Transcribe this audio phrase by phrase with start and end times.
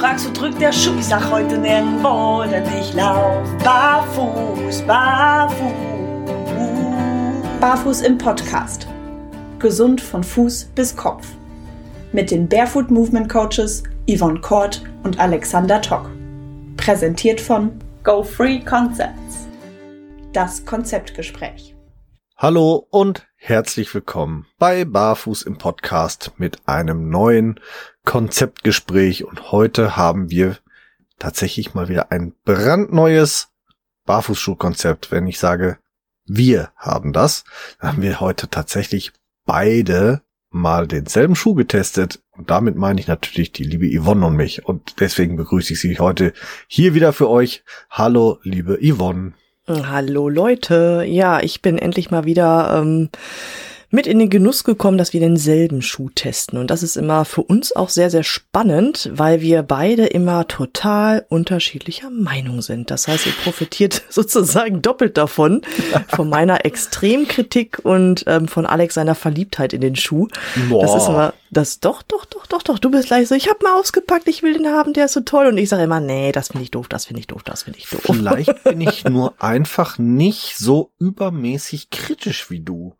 [0.00, 0.96] fragst, wo drückt der Schuh?
[0.98, 5.60] Ich sag heute nirgendwo, denn ich lauf barfuß, barfuß.
[7.60, 8.88] Barfuß im Podcast.
[9.58, 11.28] Gesund von Fuß bis Kopf.
[12.12, 16.08] Mit den Barefoot Movement Coaches Yvonne Kort und Alexander Tock.
[16.78, 19.48] Präsentiert von Go Free Concepts.
[20.32, 21.74] Das Konzeptgespräch.
[22.38, 27.60] Hallo und herzlich willkommen bei Barfuß im Podcast mit einem neuen
[28.04, 30.58] Konzeptgespräch und heute haben wir
[31.18, 33.48] tatsächlich mal wieder ein brandneues
[34.06, 35.10] Barfußschuhkonzept.
[35.10, 35.78] Wenn ich sage,
[36.24, 37.44] wir haben das,
[37.78, 39.12] haben wir heute tatsächlich
[39.44, 44.64] beide mal denselben Schuh getestet und damit meine ich natürlich die liebe Yvonne und mich
[44.66, 46.32] und deswegen begrüße ich sie heute
[46.66, 47.62] hier wieder für euch.
[47.88, 49.34] Hallo, liebe Yvonne.
[49.68, 53.10] Hallo Leute, ja, ich bin endlich mal wieder ähm,
[53.90, 56.58] mit in den Genuss gekommen, dass wir denselben Schuh testen.
[56.58, 61.26] Und das ist immer für uns auch sehr, sehr spannend, weil wir beide immer total
[61.28, 62.90] unterschiedlicher Meinung sind.
[62.90, 65.62] Das heißt, ihr profitiert sozusagen doppelt davon,
[66.08, 70.28] von meiner Extremkritik und ähm, von Alex seiner Verliebtheit in den Schuh.
[70.68, 70.82] Boah.
[70.82, 72.78] Das ist immer, das doch, doch, doch, doch, doch.
[72.78, 75.20] Du bist gleich so, ich habe mal ausgepackt, ich will den haben, der ist so
[75.20, 75.46] toll.
[75.46, 77.80] Und ich sage immer, nee, das finde ich doof, das finde ich doof, das finde
[77.80, 78.02] ich doof.
[78.04, 82.94] Vielleicht bin ich nur einfach nicht so übermäßig kritisch wie du.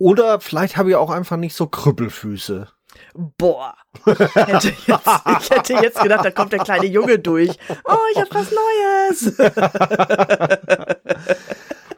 [0.00, 2.68] Oder vielleicht habe ich auch einfach nicht so Krüppelfüße.
[3.14, 3.74] Boah.
[4.06, 5.08] Ich hätte, jetzt,
[5.42, 7.50] ich hätte jetzt gedacht, da kommt der kleine Junge durch.
[7.84, 9.38] Oh, ich habe was Neues.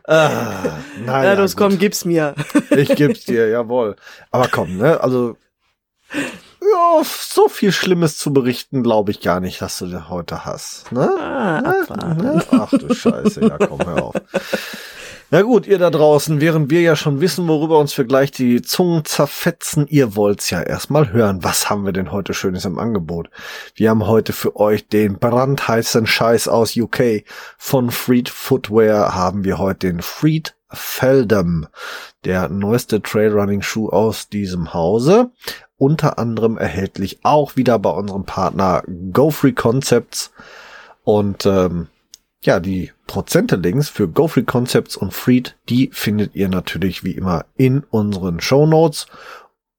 [0.04, 2.34] ah, naja, ja, los, komm, gib's mir.
[2.70, 3.94] Ich gib's dir, jawohl.
[4.32, 5.36] Aber komm, ne, also
[6.12, 10.90] ja, so viel Schlimmes zu berichten, glaube ich gar nicht, dass du heute hast.
[10.90, 11.08] Ne?
[11.20, 11.60] Ah,
[12.14, 12.44] ne?
[12.50, 14.14] Ach du Scheiße, ja komm, hör auf.
[15.34, 18.60] Na gut, ihr da draußen, während wir ja schon wissen, worüber uns für gleich die
[18.60, 21.42] Zungen zerfetzen, ihr wollt's ja erstmal hören.
[21.42, 23.30] Was haben wir denn heute Schönes im Angebot?
[23.74, 27.24] Wir haben heute für euch den brandheißen Scheiß aus UK.
[27.56, 31.66] Von Freed Footwear haben wir heute den Freed Feldam,
[32.26, 35.30] der neueste Trailrunning-Schuh aus diesem Hause.
[35.78, 38.82] Unter anderem erhältlich auch wieder bei unserem Partner
[39.14, 40.30] Go Free Concepts.
[41.04, 41.88] Und ähm,
[42.42, 47.46] ja, die Prozente Links für GoFree Concepts und Freed, die findet ihr natürlich wie immer
[47.56, 49.06] in unseren Show Notes.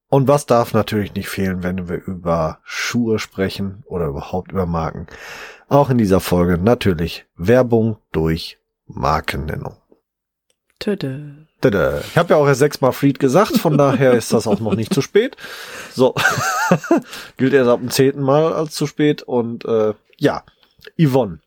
[0.08, 5.06] Und was darf natürlich nicht fehlen, wenn wir über Schuhe sprechen oder überhaupt über Marken?
[5.68, 9.76] Auch in dieser Folge natürlich Werbung durch Markennennung.
[10.78, 11.46] Töde.
[11.60, 12.02] Töde.
[12.06, 14.92] Ich habe ja auch erst sechsmal Freed gesagt, von daher ist das auch noch nicht
[14.92, 15.36] zu spät.
[15.92, 16.14] So,
[17.36, 19.22] gilt erst ab dem zehnten Mal als zu spät.
[19.22, 20.44] Und äh, ja,
[21.00, 21.40] Yvonne,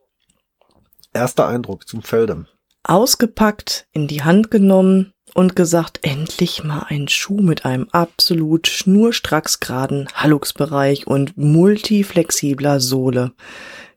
[1.13, 2.47] erster Eindruck zum Feldem?
[2.83, 9.59] Ausgepackt, in die Hand genommen und gesagt, endlich mal ein Schuh mit einem absolut schnurstracks
[9.59, 13.33] geraden Halluxbereich und multiflexibler Sohle.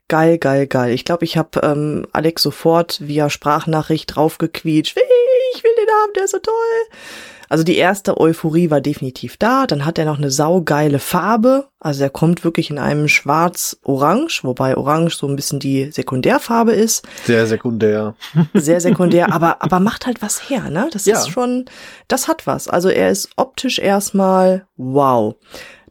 [0.08, 0.92] Geil, geil, geil.
[0.92, 4.96] Ich glaube, ich habe ähm, Alex sofort via Sprachnachricht draufgequietscht.
[5.80, 6.98] Den haben, der ist so toll.
[7.50, 9.66] Also die erste Euphorie war definitiv da.
[9.66, 11.66] Dann hat er noch eine saugeile Farbe.
[11.80, 17.04] Also er kommt wirklich in einem schwarz-orange, wobei orange so ein bisschen die Sekundärfarbe ist.
[17.24, 18.14] Sehr sekundär.
[18.54, 20.88] Sehr sekundär, aber, aber macht halt was her, ne?
[20.92, 21.18] Das ja.
[21.18, 21.64] ist schon,
[22.06, 22.68] das hat was.
[22.68, 25.34] Also er ist optisch erstmal wow.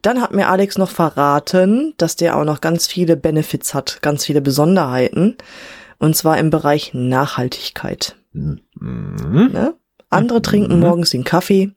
[0.00, 4.24] Dann hat mir Alex noch verraten, dass der auch noch ganz viele Benefits hat, ganz
[4.24, 5.36] viele Besonderheiten.
[5.98, 8.16] Und zwar im Bereich Nachhaltigkeit.
[8.32, 9.50] Mhm.
[9.52, 9.74] Ne?
[10.08, 10.80] Andere trinken mhm.
[10.80, 11.72] morgens den Kaffee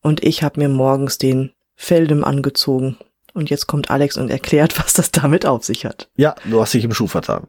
[0.00, 2.96] und ich habe mir morgens den Feldem angezogen.
[3.34, 6.08] Und jetzt kommt Alex und erklärt, was das damit auf sich hat.
[6.16, 7.46] Ja, du hast dich im Schuh vertan.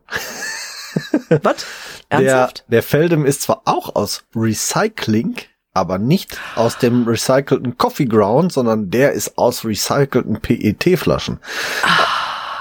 [1.44, 1.66] was?
[2.10, 2.60] Ernsthaft?
[2.60, 5.36] Der, der Feldem ist zwar auch aus Recycling,
[5.74, 11.40] aber nicht aus dem recycelten Coffee Ground, sondern der ist aus recycelten PET-Flaschen.
[11.84, 12.17] Ah.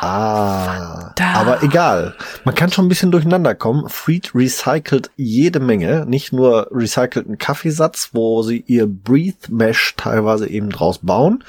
[0.07, 1.37] Ah, Verdammt.
[1.37, 2.15] aber egal.
[2.45, 3.89] Man kann schon ein bisschen durcheinander kommen.
[3.89, 10.71] Freed recycelt jede Menge, nicht nur recycelten Kaffeesatz, wo sie ihr Breathe Mesh teilweise eben
[10.71, 11.43] draus bauen.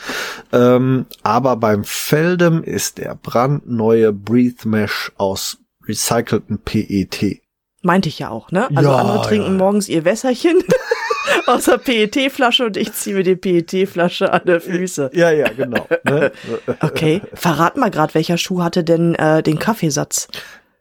[0.52, 7.42] Ähm, aber beim Feldem ist der brandneue Breathe Mesh aus recycelten PET.
[7.84, 8.68] Meinte ich ja auch, ne?
[8.76, 9.58] Also ja, andere trinken ja.
[9.58, 10.58] morgens ihr Wässerchen.
[11.46, 15.12] aus der PET-Flasche und ich ziehe mir die PET-Flasche an der Füße.
[15.14, 15.88] Ja, ja, genau.
[16.04, 16.32] Ne?
[16.82, 20.28] okay, verrat mal gerade, welcher Schuh hatte denn äh, den Kaffeesatz?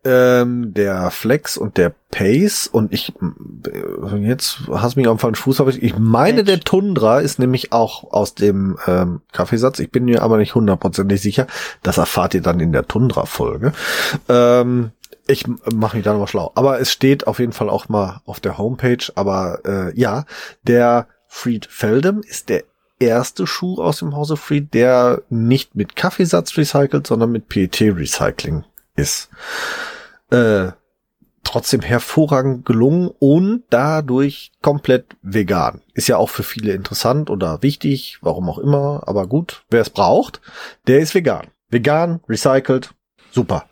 [0.05, 5.35] Ähm, der Flex und der Pace und ich äh, jetzt hast du mich am falschen
[5.35, 9.81] Fuß, aber ich, ich meine der Tundra ist nämlich auch aus dem ähm, Kaffeesatz.
[9.81, 11.49] Ich bin mir aber nicht hundertprozentig sicher.
[11.83, 13.73] Das erfahrt ihr dann in der Tundra-Folge.
[14.29, 14.93] Ähm,
[15.29, 16.53] ich mache mich da nochmal schlau.
[16.55, 19.05] Aber es steht auf jeden Fall auch mal auf der Homepage.
[19.15, 20.25] Aber äh, ja,
[20.63, 22.65] der Fried Feldem ist der
[22.99, 28.65] erste Schuh aus dem Hause Freed, der nicht mit Kaffeesatz recycelt, sondern mit PET-Recycling
[28.95, 29.29] ist.
[30.31, 30.69] Äh,
[31.45, 35.83] trotzdem hervorragend gelungen und dadurch komplett vegan.
[35.95, 39.91] Ist ja auch für viele interessant oder wichtig, warum auch immer, aber gut, wer es
[39.91, 40.41] braucht,
[40.87, 41.47] der ist vegan.
[41.69, 42.95] Vegan, recycelt,
[43.31, 43.67] super.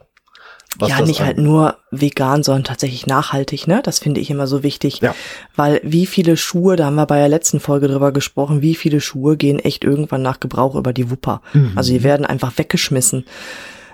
[0.78, 3.80] Was ja, nicht halt nur vegan, sondern tatsächlich nachhaltig, ne?
[3.82, 5.00] Das finde ich immer so wichtig.
[5.00, 5.14] Ja.
[5.54, 9.00] Weil wie viele Schuhe, da haben wir bei der letzten Folge drüber gesprochen, wie viele
[9.00, 11.42] Schuhe gehen echt irgendwann nach Gebrauch über die Wupper.
[11.52, 11.72] Mhm.
[11.76, 13.24] Also die werden einfach weggeschmissen.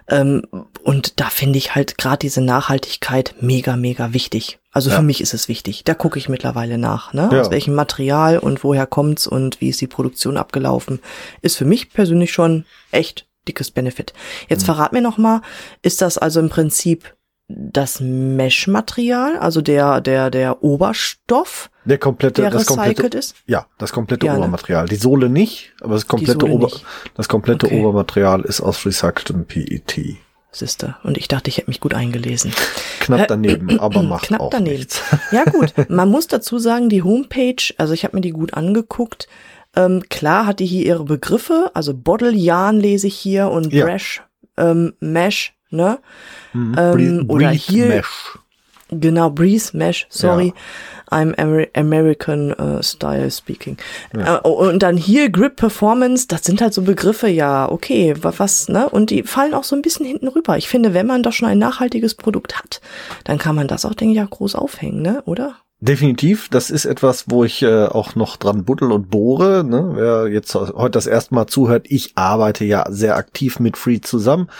[0.08, 0.42] Ähm,
[0.82, 4.58] und da finde ich halt gerade diese Nachhaltigkeit mega, mega wichtig.
[4.72, 4.96] Also ja.
[4.96, 5.84] für mich ist es wichtig.
[5.84, 7.28] Da gucke ich mittlerweile nach, ne?
[7.32, 7.40] Ja.
[7.40, 11.00] Aus welchem Material und woher kommt's und wie ist die Produktion abgelaufen.
[11.42, 14.12] Ist für mich persönlich schon echt dickes Benefit.
[14.48, 14.66] Jetzt mhm.
[14.66, 15.42] verrat mir noch mal,
[15.82, 17.14] ist das also im Prinzip
[17.52, 23.34] das Mesh-Material, also der der der Oberstoff, der komplette, der das komplette, ist?
[23.46, 24.38] Ja, das komplette ja, ne?
[24.38, 24.86] Obermaterial.
[24.86, 26.84] Die Sohle nicht, aber das komplette Ober, nicht.
[27.14, 27.80] das komplette okay.
[27.80, 30.18] Obermaterial ist aus recyceltem PET.
[30.52, 30.98] Sister.
[31.04, 32.52] Und ich dachte, ich hätte mich gut eingelesen.
[33.00, 34.78] Knapp daneben, aber macht Knapp auch daneben.
[34.78, 35.00] Nichts.
[35.32, 39.28] Ja gut, man muss dazu sagen, die Homepage, also ich habe mir die gut angeguckt.
[39.76, 43.84] Ähm, klar hat die hier ihre Begriffe, also Bottle Yarn lese ich hier und ja.
[43.84, 44.22] Brash
[44.56, 45.98] ähm, Mesh, ne?
[46.52, 46.76] Mhm.
[46.78, 48.38] Ähm, oder hier Mesh.
[48.92, 50.46] Genau, Breeze Mesh, sorry.
[50.46, 51.16] Ja.
[51.16, 53.76] I'm Amer American uh, Style Speaking.
[54.16, 54.44] Ja.
[54.44, 58.88] Uh, und dann hier Grip Performance, das sind halt so Begriffe, ja, okay, was, ne?
[58.88, 60.56] Und die fallen auch so ein bisschen hinten rüber.
[60.56, 62.80] Ich finde, wenn man doch schon ein nachhaltiges Produkt hat,
[63.24, 65.22] dann kann man das auch, denke ich, auch groß aufhängen, ne?
[65.24, 65.56] Oder?
[65.82, 69.64] Definitiv, das ist etwas, wo ich äh, auch noch dran buddel und bohre.
[69.64, 69.92] Ne?
[69.94, 74.50] Wer jetzt heute das erste Mal zuhört, ich arbeite ja sehr aktiv mit Free zusammen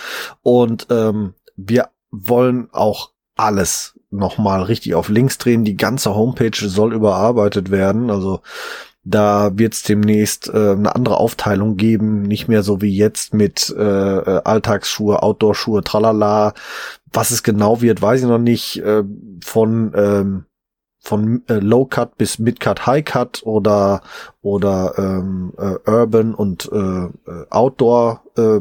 [0.41, 5.65] und ähm, wir wollen auch alles nochmal richtig auf links drehen.
[5.65, 8.11] Die ganze Homepage soll überarbeitet werden.
[8.11, 8.41] Also
[9.05, 13.75] da wird es demnächst äh, eine andere Aufteilung geben, nicht mehr so wie jetzt mit
[13.77, 16.55] äh, äh, Alltagsschuhe, Outdoor-Schuhe, tralala.
[17.13, 18.79] Was es genau wird, weiß ich noch nicht.
[18.83, 19.05] Äh,
[19.43, 20.45] von ähm,
[21.03, 24.03] von äh, Low Cut bis Mid Cut, High Cut oder
[24.43, 27.11] oder ähm, äh, Urban und äh, äh,
[27.51, 28.61] Outdoor äh,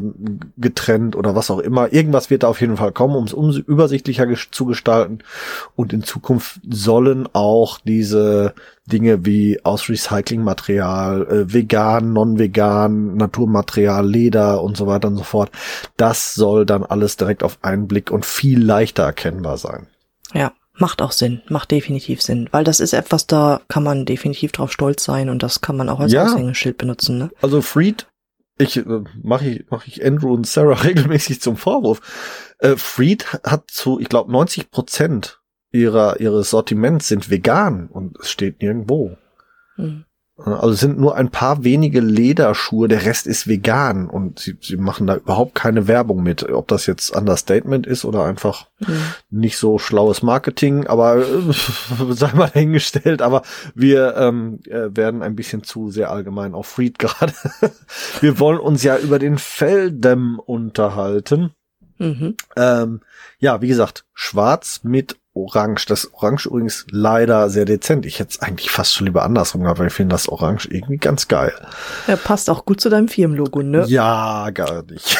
[0.56, 1.92] getrennt oder was auch immer.
[1.92, 5.20] Irgendwas wird da auf jeden Fall kommen, um es übersichtlicher zu gestalten.
[5.76, 8.54] Und in Zukunft sollen auch diese
[8.86, 15.50] Dinge wie aus Recyclingmaterial, äh, vegan, non-vegan, Naturmaterial, Leder und so weiter und so fort.
[15.96, 19.86] Das soll dann alles direkt auf einen Blick und viel leichter erkennbar sein.
[20.32, 24.50] Ja, Macht auch Sinn, macht definitiv Sinn, weil das ist etwas, da kann man definitiv
[24.50, 26.24] drauf stolz sein und das kann man auch als ja.
[26.24, 27.18] Aushängeschild benutzen.
[27.18, 27.30] Ne?
[27.42, 28.06] Also Freed,
[28.56, 32.54] ich äh, mache ich mache ich Andrew und Sarah regelmäßig zum Vorwurf.
[32.58, 35.40] Äh, Freed hat zu, ich glaube, 90 Prozent
[35.70, 39.18] ihrer ihres Sortiments sind vegan und es steht nirgendwo.
[39.76, 40.04] Hm.
[40.44, 44.76] Also es sind nur ein paar wenige Lederschuhe, der Rest ist vegan und sie, sie
[44.76, 46.48] machen da überhaupt keine Werbung mit.
[46.50, 49.02] Ob das jetzt Understatement ist oder einfach mhm.
[49.30, 51.52] nicht so schlaues Marketing, aber äh,
[52.10, 53.22] sei mal hingestellt.
[53.22, 53.42] Aber
[53.74, 57.32] wir ähm, äh, werden ein bisschen zu sehr allgemein auf Freed gerade.
[58.20, 61.52] wir wollen uns ja über den Felldämm unterhalten.
[61.98, 62.34] Mhm.
[62.56, 63.00] Ähm,
[63.38, 65.86] ja, wie gesagt, schwarz mit Orange.
[65.86, 68.06] Das Orange übrigens leider sehr dezent.
[68.06, 70.98] Ich hätte es eigentlich fast schon lieber andersrum gehabt, weil ich finde das Orange irgendwie
[70.98, 71.52] ganz geil.
[72.06, 73.84] Ja, passt auch gut zu deinem Firmenlogo, ne?
[73.86, 75.18] Ja, gar nicht.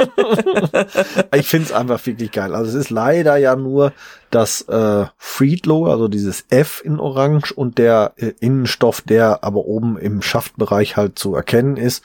[1.34, 2.54] ich finde es einfach wirklich geil.
[2.54, 3.92] Also es ist leider ja nur
[4.30, 9.98] das äh, Freed-Logo, also dieses F in Orange und der äh, Innenstoff, der aber oben
[9.98, 12.04] im Schaftbereich halt zu erkennen ist,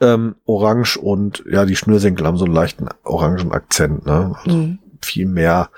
[0.00, 4.06] ähm, Orange und ja, die Schnürsenkel haben so einen leichten orangen Akzent.
[4.06, 4.36] Ne?
[4.44, 4.78] Also mhm.
[5.00, 5.70] viel mehr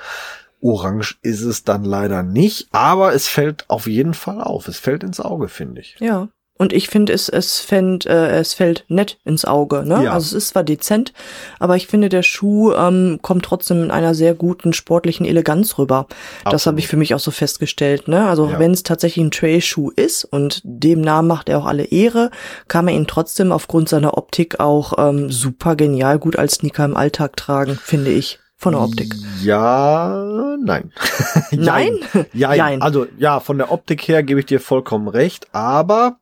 [0.64, 4.66] Orange ist es dann leider nicht, aber es fällt auf jeden Fall auf.
[4.66, 5.97] Es fällt ins Auge, finde ich.
[6.00, 6.28] Ja.
[6.56, 9.85] Und ich finde, es, es, fänd, äh, es fällt nett ins Auge.
[9.85, 10.04] Ne?
[10.04, 10.12] Ja.
[10.12, 11.12] Also es ist zwar dezent,
[11.59, 16.06] aber ich finde, der Schuh ähm, kommt trotzdem in einer sehr guten sportlichen Eleganz rüber.
[16.06, 16.54] Absolut.
[16.54, 18.06] Das habe ich für mich auch so festgestellt.
[18.06, 18.26] Ne?
[18.26, 18.59] Also ja.
[18.59, 22.30] wenn es tatsächlich ein Trail-Schuh ist und dem Namen macht er auch alle Ehre,
[22.68, 26.97] kann man ihn trotzdem aufgrund seiner Optik auch ähm, super genial gut als Sneaker im
[26.97, 29.14] Alltag tragen, finde ich von der Optik?
[29.42, 30.92] Ja, nein.
[31.50, 31.99] nein?
[32.32, 32.82] ja, nein.
[32.82, 36.18] Also ja, von der Optik her gebe ich dir vollkommen recht, aber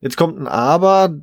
[0.00, 1.14] jetzt kommt ein Aber,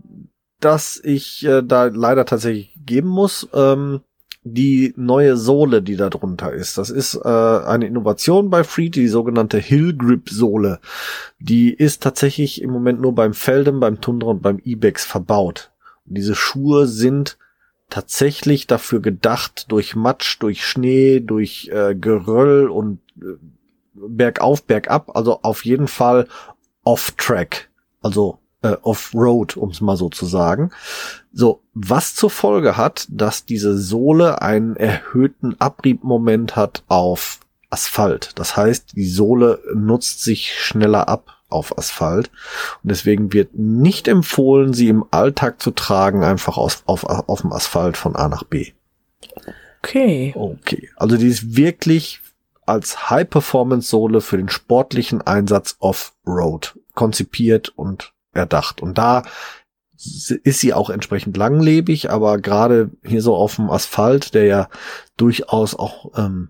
[0.60, 3.48] das ich äh, da leider tatsächlich geben muss.
[3.54, 4.02] Ähm,
[4.54, 6.78] die neue Sohle, die da drunter ist.
[6.78, 10.80] Das ist äh, eine Innovation bei Free, die sogenannte Hill Grip Sohle.
[11.40, 15.72] Die ist tatsächlich im Moment nur beim Feldem, beim Tundra und beim Ibex verbaut.
[16.06, 17.38] Und diese Schuhe sind
[17.90, 23.36] tatsächlich dafür gedacht, durch Matsch, durch Schnee, durch äh, Geröll und äh,
[23.94, 26.28] bergauf, bergab, also auf jeden Fall
[26.84, 27.70] off-track.
[28.02, 30.72] Also äh, Off-Road, um es mal so zu sagen.
[31.34, 37.40] So, was zur Folge hat, dass diese Sohle einen erhöhten Abriebmoment hat auf
[37.70, 38.32] Asphalt.
[38.36, 42.30] Das heißt, die Sohle nutzt sich schneller ab auf Asphalt.
[42.84, 47.54] Und deswegen wird nicht empfohlen, sie im Alltag zu tragen, einfach aus, auf, auf dem
[47.54, 48.72] Asphalt von A nach B.
[49.80, 50.34] Okay.
[50.36, 50.90] Okay.
[50.96, 52.22] Also die ist wirklich
[52.66, 58.82] als High-Performance-Sohle für den sportlichen Einsatz off-road konzipiert und erdacht.
[58.82, 59.24] Und da
[60.44, 64.70] ist sie auch entsprechend langlebig, aber gerade hier so auf dem Asphalt, der ja
[65.16, 66.50] durchaus auch ähm,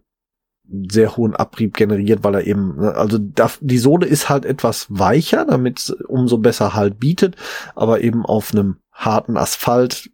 [0.89, 5.45] sehr hohen Abrieb generiert, weil er eben, ne, also die Sohle ist halt etwas weicher,
[5.45, 7.35] damit es umso besser halt bietet,
[7.75, 10.09] aber eben auf einem harten Asphalt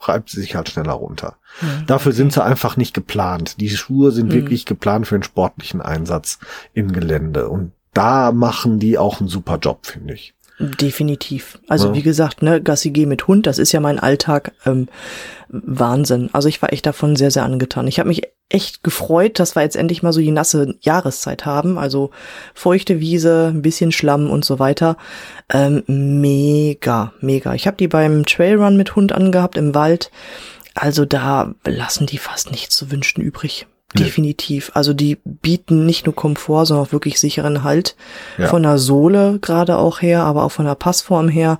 [0.00, 1.36] reibt sie sich halt schneller runter.
[1.60, 3.60] Mhm, Dafür sind sie einfach nicht geplant.
[3.60, 4.32] Die Schuhe sind mhm.
[4.32, 6.38] wirklich geplant für einen sportlichen Einsatz
[6.72, 10.34] im Gelände und da machen die auch einen super Job, finde ich.
[10.60, 11.58] Definitiv.
[11.68, 11.94] Also ja.
[11.94, 14.52] wie gesagt, ne, Gassi geh mit Hund, das ist ja mein Alltag.
[14.66, 14.88] Ähm,
[15.48, 16.28] Wahnsinn.
[16.32, 17.86] Also ich war echt davon sehr, sehr angetan.
[17.86, 21.78] Ich habe mich echt gefreut, dass wir jetzt endlich mal so die nasse Jahreszeit haben.
[21.78, 22.10] Also
[22.52, 24.98] feuchte Wiese, ein bisschen Schlamm und so weiter.
[25.50, 27.54] Ähm, mega, mega.
[27.54, 30.10] Ich habe die beim Trailrun mit Hund angehabt im Wald.
[30.74, 33.66] Also da lassen die fast nichts zu wünschen übrig.
[33.98, 34.70] Definitiv.
[34.74, 37.96] Also die bieten nicht nur Komfort, sondern auch wirklich sicheren Halt.
[38.38, 38.46] Ja.
[38.46, 41.58] Von der Sohle gerade auch her, aber auch von der Passform her.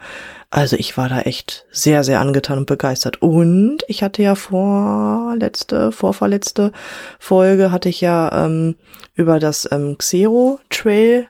[0.48, 3.22] Also ich war da echt sehr, sehr angetan und begeistert.
[3.22, 6.72] Und ich hatte ja vorletzte, vorverletzte
[7.18, 8.76] Folge hatte ich ja ähm,
[9.14, 11.28] über das ähm, Xero Trail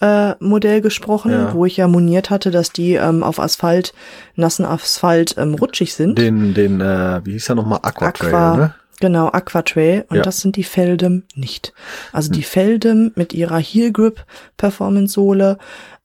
[0.00, 1.54] äh, Modell gesprochen, ja.
[1.54, 3.92] wo ich ja moniert hatte, dass die ähm, auf Asphalt,
[4.34, 6.18] nassen Asphalt ähm, rutschig sind.
[6.18, 8.74] Den, den, äh, wie hieß ja nochmal Aquatrail, Aqua, ne?
[9.00, 10.04] Genau, Aquatrail.
[10.08, 10.22] Und ja.
[10.22, 11.72] das sind die Feldem nicht.
[12.12, 12.46] Also die hm.
[12.46, 14.24] Feldem mit ihrer Heel Grip
[14.56, 15.58] Performance Sohle,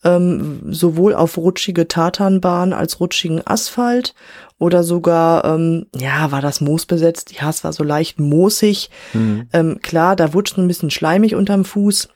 [0.04, 4.16] ähm, sowohl auf rutschige Tatanbahn als rutschigen Asphalt
[4.58, 7.34] oder sogar, ähm, ja, war das Moos besetzt?
[7.34, 8.90] Ja, es war so leicht moosig.
[9.14, 9.50] Mhm.
[9.52, 12.10] Ähm, klar, da wutscht ein bisschen schleimig unterm Fuß.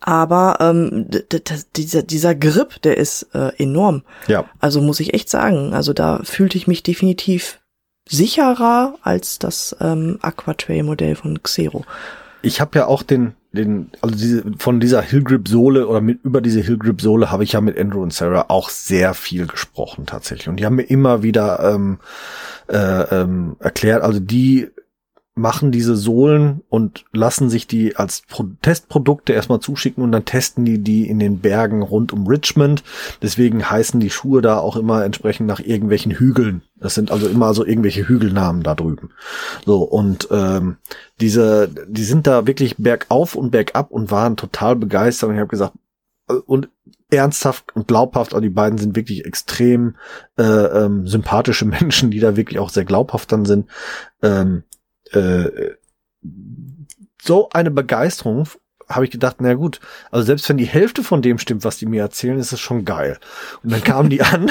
[0.00, 1.08] Aber ähm,
[1.76, 4.02] dieser, dieser Grip, der ist äh, enorm.
[4.28, 4.46] Ja.
[4.58, 5.74] Also muss ich echt sagen.
[5.74, 7.59] Also da fühlte ich mich definitiv
[8.10, 11.84] sicherer als das ähm, Aquatrail-Modell von Xero.
[12.42, 16.60] Ich habe ja auch den, den, also diese, von dieser Hillgrip-Sohle oder mit über diese
[16.60, 20.48] Hillgrip-Sohle habe ich ja mit Andrew und Sarah auch sehr viel gesprochen tatsächlich.
[20.48, 21.98] Und die haben mir immer wieder ähm,
[22.68, 24.70] äh, ähm, erklärt, also die
[25.40, 30.64] machen diese Sohlen und lassen sich die als Pro Testprodukte erstmal zuschicken und dann testen
[30.64, 32.84] die die in den Bergen rund um Richmond.
[33.22, 36.62] Deswegen heißen die Schuhe da auch immer entsprechend nach irgendwelchen Hügeln.
[36.78, 39.10] Das sind also immer so irgendwelche Hügelnamen da drüben.
[39.66, 40.76] So und ähm,
[41.20, 45.50] diese, die sind da wirklich bergauf und bergab und waren total begeistert und ich habe
[45.50, 45.74] gesagt
[46.28, 46.68] äh, und
[47.10, 49.96] ernsthaft und glaubhaft, also die beiden sind wirklich extrem
[50.38, 53.68] äh, ähm, sympathische Menschen, die da wirklich auch sehr glaubhaft dann sind.
[54.22, 54.64] Ähm,
[55.12, 55.74] äh,
[57.22, 58.46] so eine Begeisterung
[58.90, 61.86] habe ich gedacht, na gut, also selbst wenn die Hälfte von dem stimmt, was die
[61.86, 63.18] mir erzählen, ist es schon geil.
[63.62, 64.50] Und dann kamen die an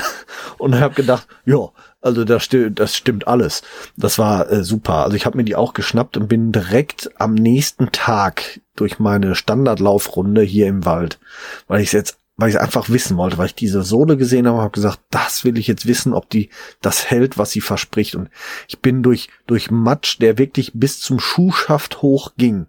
[0.57, 1.69] und habe gedacht, ja,
[2.01, 3.61] also das, sti das stimmt alles.
[3.97, 5.03] Das war äh, super.
[5.03, 9.35] Also ich habe mir die auch geschnappt und bin direkt am nächsten Tag durch meine
[9.35, 11.19] Standardlaufrunde hier im Wald,
[11.67, 14.47] weil ich es jetzt weil ich es einfach wissen wollte, weil ich diese Sohle gesehen
[14.47, 16.49] habe, habe gesagt, das will ich jetzt wissen, ob die
[16.81, 18.15] das hält, was sie verspricht.
[18.15, 18.29] Und
[18.67, 22.67] ich bin durch durch Matsch, der wirklich bis zum Schuhschaft hoch ging,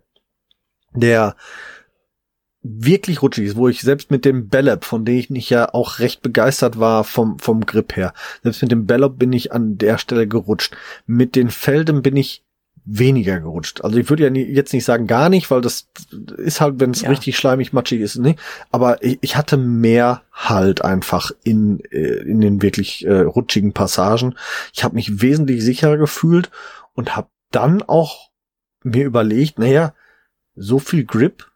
[0.93, 1.37] der
[2.63, 6.01] wirklich rutschig ist, wo ich selbst mit dem Bellop, von dem ich nicht ja auch
[6.01, 8.13] recht begeistert war vom vom Grip her,
[8.43, 10.77] selbst mit dem Bellop bin ich an der Stelle gerutscht.
[11.07, 12.45] Mit den Felden bin ich
[12.93, 13.83] weniger gerutscht.
[13.83, 15.89] Also ich würde ja nie, jetzt nicht sagen gar nicht, weil das
[16.37, 17.11] ist halt, wenn es ja.
[17.11, 18.35] richtig schleimig matschig ist, ne?
[18.71, 24.35] Aber ich, ich, hatte mehr Halt einfach in äh, in den wirklich äh, rutschigen Passagen.
[24.73, 26.51] Ich habe mich wesentlich sicherer gefühlt
[26.95, 28.31] und habe dann auch
[28.83, 29.95] mir überlegt, naja,
[30.55, 31.50] so viel Grip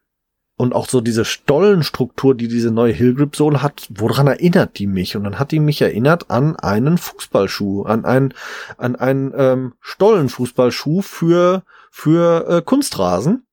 [0.57, 5.17] und auch so diese Stollenstruktur, die diese neue Hillgrip-Sohle hat, woran erinnert die mich?
[5.17, 8.33] Und dann hat die mich erinnert an einen Fußballschuh, an einen,
[8.77, 13.45] an einen ähm, Stollenfußballschuh für, für äh, Kunstrasen.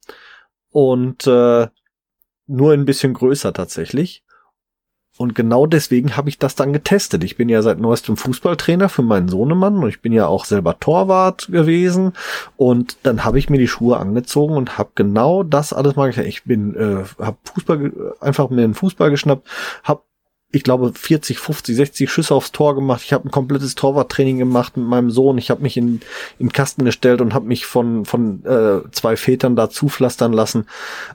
[0.71, 1.67] Und äh,
[2.47, 4.25] nur ein bisschen größer tatsächlich.
[5.23, 7.23] Und genau deswegen habe ich das dann getestet.
[7.23, 10.81] Ich bin ja seit neuestem Fußballtrainer für meinen Sohnemann und ich bin ja auch selber
[10.81, 12.15] Torwart gewesen.
[12.57, 16.27] Und dann habe ich mir die Schuhe angezogen und habe genau das alles mal gemacht.
[16.27, 19.47] Ich bin, äh, habe Fußball einfach mir einen Fußball geschnappt,
[19.85, 20.03] habe
[20.51, 23.03] ich glaube 40, 50, 60 Schüsse aufs Tor gemacht.
[23.05, 25.39] Ich habe ein komplettes Torwarttraining gemacht mit meinem Sohn.
[25.39, 26.01] Ich habe mich in,
[26.41, 30.67] in Kasten gestellt und habe mich von von äh, zwei Vätern da zupflastern lassen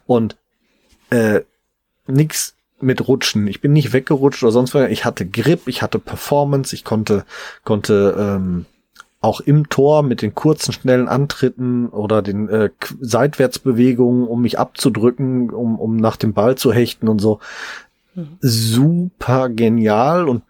[0.05, 0.37] und
[1.09, 1.41] äh,
[2.07, 3.47] nix mit Rutschen.
[3.47, 4.89] Ich bin nicht weggerutscht oder sonst was.
[4.89, 7.25] Ich hatte Grip, ich hatte Performance, ich konnte,
[7.63, 8.65] konnte ähm,
[9.19, 12.69] auch im Tor mit den kurzen, schnellen Antritten oder den äh,
[12.99, 17.39] Seitwärtsbewegungen, um mich abzudrücken, um, um nach dem Ball zu hechten und so.
[18.13, 18.37] Mhm.
[18.41, 20.43] Super genial und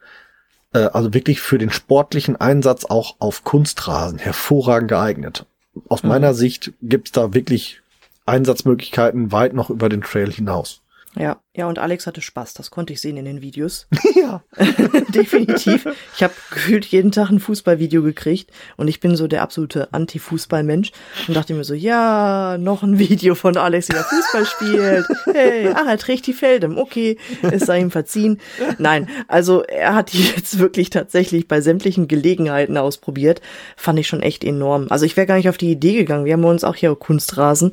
[0.73, 5.45] äh, also wirklich für den sportlichen Einsatz auch auf Kunstrasen hervorragend geeignet.
[5.87, 6.09] Aus mhm.
[6.09, 7.81] meiner Sicht gibt's da wirklich
[8.25, 10.81] Einsatzmöglichkeiten weit noch über den Trail hinaus.
[11.15, 13.87] Ja, ja, und Alex hatte Spaß, das konnte ich sehen in den Videos.
[14.15, 14.43] ja.
[15.09, 15.87] Definitiv.
[16.15, 20.91] Ich habe gefühlt jeden Tag ein Fußballvideo gekriegt und ich bin so der absolute Anti-Fußball-Mensch
[21.27, 25.07] und dachte mir so, ja, noch ein Video von Alex, wie er Fußball spielt.
[25.33, 26.77] Hey, ach, er trägt die Feldem.
[26.77, 28.39] Okay, es sei ihm verziehen.
[28.77, 33.41] Nein, also er hat die jetzt wirklich tatsächlich bei sämtlichen Gelegenheiten ausprobiert.
[33.75, 34.85] Fand ich schon echt enorm.
[34.91, 36.25] Also ich wäre gar nicht auf die Idee gegangen.
[36.25, 37.71] Wir haben uns auch hier Kunstrasen,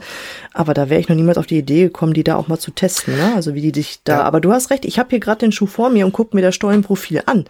[0.55, 2.71] aber da wäre ich noch niemals auf die Idee gekommen, die da auch mal zu
[2.71, 3.35] testen, ne?
[3.35, 4.19] Also wie die dich da.
[4.19, 4.23] Ja.
[4.23, 6.43] Aber du hast recht, ich habe hier gerade den Schuh vor mir und guck mir
[6.43, 7.45] das Stollenprofil an.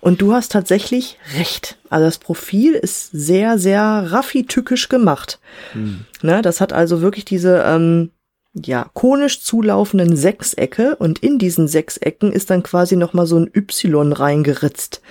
[0.00, 1.76] Und du hast tatsächlich recht.
[1.90, 5.38] Also das Profil ist sehr, sehr raffitückisch gemacht.
[5.72, 6.06] Hm.
[6.22, 8.10] Ne, das hat also wirklich diese ähm,
[8.54, 14.12] ja, konisch zulaufenden Sechsecke und in diesen Sechsecken ist dann quasi nochmal so ein Y
[14.12, 15.02] reingeritzt.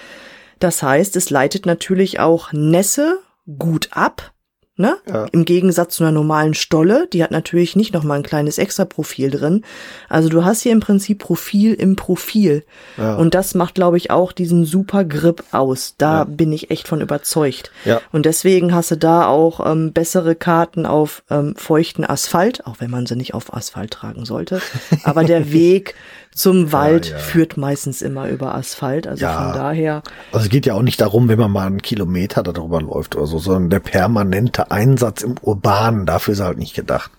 [0.59, 3.19] Das heißt, es leitet natürlich auch Nässe
[3.57, 4.32] gut ab,
[4.75, 4.95] Ne?
[5.07, 5.27] Ja.
[5.31, 9.29] Im Gegensatz zu einer normalen Stolle, die hat natürlich nicht noch mal ein kleines Extra-Profil
[9.29, 9.63] drin.
[10.09, 12.65] Also du hast hier im Prinzip Profil im Profil.
[12.97, 13.15] Ja.
[13.17, 15.93] Und das macht, glaube ich, auch diesen super Grip aus.
[15.99, 16.23] Da ja.
[16.23, 17.69] bin ich echt von überzeugt.
[17.85, 18.01] Ja.
[18.11, 22.89] Und deswegen hast du da auch ähm, bessere Karten auf ähm, feuchten Asphalt, auch wenn
[22.89, 24.59] man sie nicht auf Asphalt tragen sollte.
[25.03, 25.93] Aber der Weg
[26.35, 27.17] zum Wald ja, ja.
[27.19, 29.07] führt meistens immer über Asphalt.
[29.07, 29.51] Also ja.
[29.51, 30.03] von daher.
[30.31, 33.27] Also es geht ja auch nicht darum, wenn man mal einen Kilometer darüber läuft oder
[33.27, 37.11] so, sondern der permanente Einsatz im Urbanen, dafür ist halt nicht gedacht.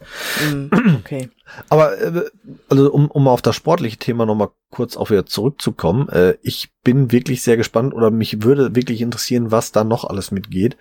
[0.50, 0.66] Mm,
[0.98, 1.30] okay.
[1.68, 2.24] Aber äh,
[2.68, 7.12] also um, um auf das sportliche Thema nochmal kurz auch wieder zurückzukommen, äh, ich bin
[7.12, 10.76] wirklich sehr gespannt oder mich würde wirklich interessieren, was da noch alles mitgeht.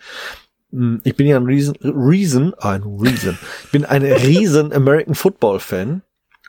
[0.72, 3.38] Hm, ich bin ja ein Reason, Reason, ein Reason.
[3.66, 6.02] Ich bin ein riesen American Football Fan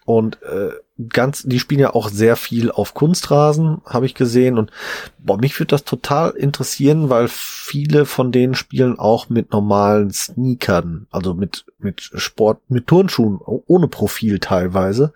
[0.06, 0.70] und äh,
[1.08, 4.58] ganz, die spielen ja auch sehr viel auf Kunstrasen, habe ich gesehen.
[4.58, 4.70] Und
[5.18, 11.06] boah, mich würde das total interessieren, weil viele von denen spielen auch mit normalen Sneakern,
[11.10, 15.12] also mit mit Sport, mit Turnschuhen ohne Profil teilweise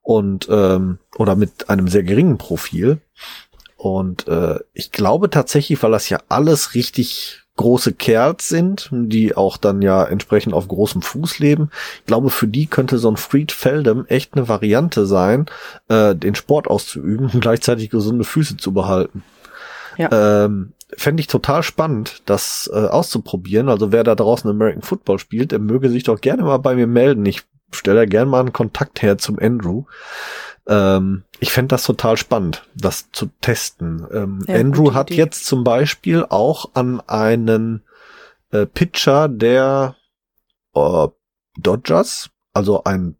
[0.00, 3.00] und ähm, oder mit einem sehr geringen Profil.
[3.76, 9.56] Und äh, ich glaube tatsächlich, weil das ja alles richtig große Kerls sind, die auch
[9.56, 11.70] dann ja entsprechend auf großem Fuß leben.
[12.00, 15.46] Ich glaube, für die könnte so ein Freed Feldem echt eine Variante sein,
[15.88, 19.22] äh, den Sport auszuüben und gleichzeitig gesunde Füße zu behalten.
[19.98, 20.44] Ja.
[20.44, 23.70] Ähm, Fände ich total spannend, das äh, auszuprobieren.
[23.70, 26.86] Also wer da draußen American Football spielt, der möge sich doch gerne mal bei mir
[26.86, 27.24] melden.
[27.24, 27.42] Ich
[27.74, 29.84] stelle gerne mal einen Kontakt her zum Andrew.
[30.66, 34.06] Ähm, ich fände das total spannend, das zu testen.
[34.12, 37.82] Ähm, ja, Andrew hat jetzt zum Beispiel auch an einen
[38.50, 39.96] äh, Pitcher der
[40.74, 41.08] äh,
[41.58, 43.16] Dodgers, also ein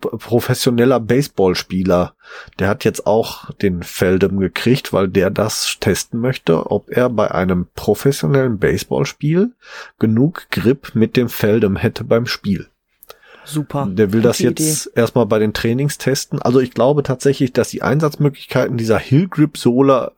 [0.00, 2.14] professioneller Baseballspieler,
[2.58, 7.30] der hat jetzt auch den Feldem gekriegt, weil der das testen möchte, ob er bei
[7.30, 9.54] einem professionellen Baseballspiel
[9.98, 12.68] genug Grip mit dem Feldem hätte beim Spiel.
[13.46, 13.88] Super.
[13.90, 15.00] Der will das jetzt Idee.
[15.00, 16.42] erstmal bei den Trainings testen.
[16.42, 20.12] Also ich glaube tatsächlich, dass die Einsatzmöglichkeiten dieser Hill Grip Sohle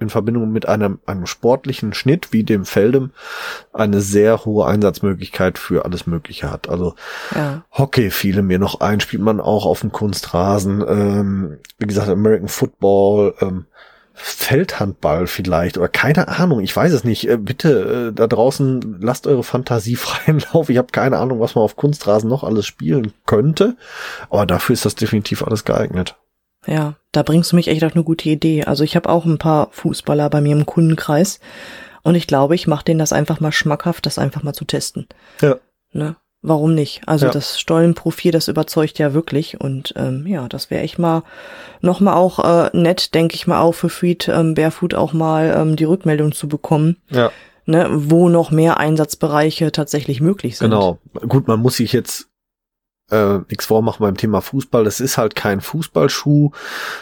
[0.00, 3.12] in Verbindung mit einem, einem sportlichen Schnitt wie dem Feldem
[3.72, 6.68] eine sehr hohe Einsatzmöglichkeit für alles Mögliche hat.
[6.68, 6.94] Also
[7.34, 7.64] ja.
[7.70, 10.84] Hockey fiele mir noch ein, spielt man auch auf dem Kunstrasen.
[10.86, 13.66] Ähm, wie gesagt, American Football, ähm,
[14.16, 17.28] Feldhandball vielleicht oder keine Ahnung, ich weiß es nicht.
[17.28, 20.70] Äh, bitte äh, da draußen lasst eure Fantasie freien Lauf.
[20.70, 23.76] Ich habe keine Ahnung, was man auf Kunstrasen noch alles spielen könnte,
[24.30, 26.16] aber dafür ist das definitiv alles geeignet.
[26.66, 28.64] Ja, da bringst du mich echt auf eine gute Idee.
[28.64, 31.40] Also ich habe auch ein paar Fußballer bei mir im Kundenkreis
[32.02, 35.06] und ich glaube, ich mache denen das einfach mal schmackhaft, das einfach mal zu testen.
[35.42, 35.56] Ja.
[35.92, 36.16] Ne?
[36.44, 37.02] Warum nicht?
[37.06, 37.32] Also ja.
[37.32, 41.22] das Stollenprofil, das überzeugt ja wirklich und ähm, ja, das wäre echt mal
[41.80, 45.54] noch mal auch äh, nett, denke ich mal auch für Freed ähm, Barefoot auch mal
[45.56, 46.98] ähm, die Rückmeldung zu bekommen.
[47.10, 47.32] Ja.
[47.66, 50.70] Ne, wo noch mehr Einsatzbereiche tatsächlich möglich sind.
[50.70, 50.98] Genau.
[51.26, 52.28] Gut, man muss sich jetzt
[53.14, 54.84] äh, nichts vormachen beim Thema Fußball.
[54.84, 56.50] Das ist halt kein Fußballschuh.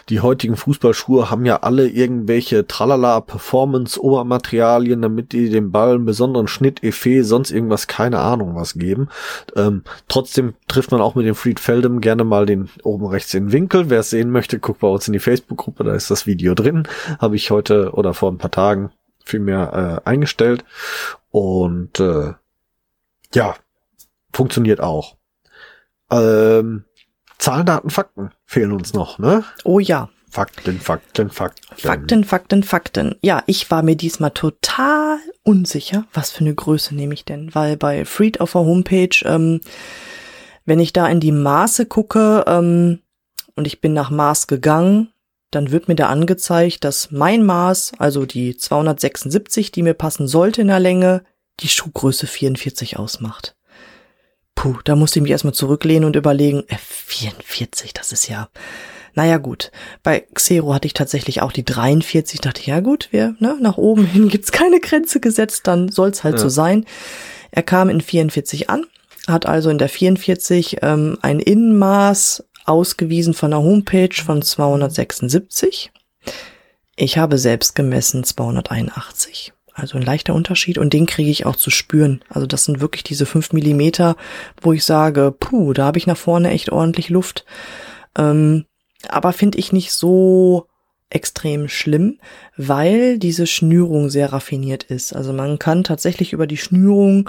[0.09, 6.05] Die heutigen Fußballschuhe haben ja alle irgendwelche Tralala Performance Obermaterialien, damit die dem Ball einen
[6.05, 9.09] besonderen Schnitt, Effet, sonst irgendwas, keine Ahnung was geben.
[9.57, 13.53] Ähm, trotzdem trifft man auch mit dem Fried Feldem gerne mal den oben rechts den
[13.53, 13.89] Winkel.
[13.89, 16.87] Wer es sehen möchte, guckt bei uns in die Facebook-Gruppe, da ist das Video drin.
[17.19, 18.91] Habe ich heute oder vor ein paar Tagen
[19.25, 20.65] vielmehr äh, eingestellt.
[21.31, 22.35] Und äh,
[23.35, 23.55] ja,
[24.33, 25.17] funktioniert auch.
[26.13, 26.85] Ähm,
[27.39, 29.45] Zahlen, Daten, Fakten fehlen uns noch, ne?
[29.65, 30.11] Oh ja.
[30.31, 31.77] Fakten, Fakten, Fakten.
[31.77, 33.17] Fakten, Fakten, Fakten.
[33.21, 37.77] Ja, ich war mir diesmal total unsicher, was für eine Größe nehme ich denn, weil
[37.77, 39.61] bei Freed auf der Homepage, ähm,
[40.65, 43.01] wenn ich da in die Maße gucke ähm,
[43.57, 45.13] und ich bin nach Maß gegangen,
[45.51, 50.63] dann wird mir da angezeigt, dass mein Maß, also die 276, die mir passen sollte
[50.63, 51.25] in der Länge,
[51.61, 53.55] die Schuhgröße 44 ausmacht.
[54.63, 58.49] Puh, da musste ich mich erstmal zurücklehnen und überlegen, äh, 44, das ist ja,
[59.13, 59.73] naja gut.
[60.05, 63.77] Bei Xero hatte ich tatsächlich auch die 43, dachte ich, ja gut, wir, ne, nach
[63.77, 66.41] oben hin gibt's keine Grenze gesetzt, dann soll's halt ja.
[66.43, 66.87] so sein.
[67.51, 68.87] Er kam in 44 an,
[69.27, 75.91] hat also in der 44 ähm, ein Innenmaß ausgewiesen von der Homepage von 276.
[76.95, 79.55] Ich habe selbst gemessen 281.
[79.75, 82.23] Also ein leichter Unterschied und den kriege ich auch zu spüren.
[82.29, 84.17] Also das sind wirklich diese fünf Millimeter,
[84.61, 87.47] wo ich sage, puh, da habe ich nach vorne echt ordentlich Luft.
[88.17, 88.67] Ähm,
[89.09, 90.67] aber finde ich nicht so
[91.11, 92.19] extrem schlimm,
[92.57, 95.15] weil diese Schnürung sehr raffiniert ist.
[95.15, 97.29] Also man kann tatsächlich über die Schnürung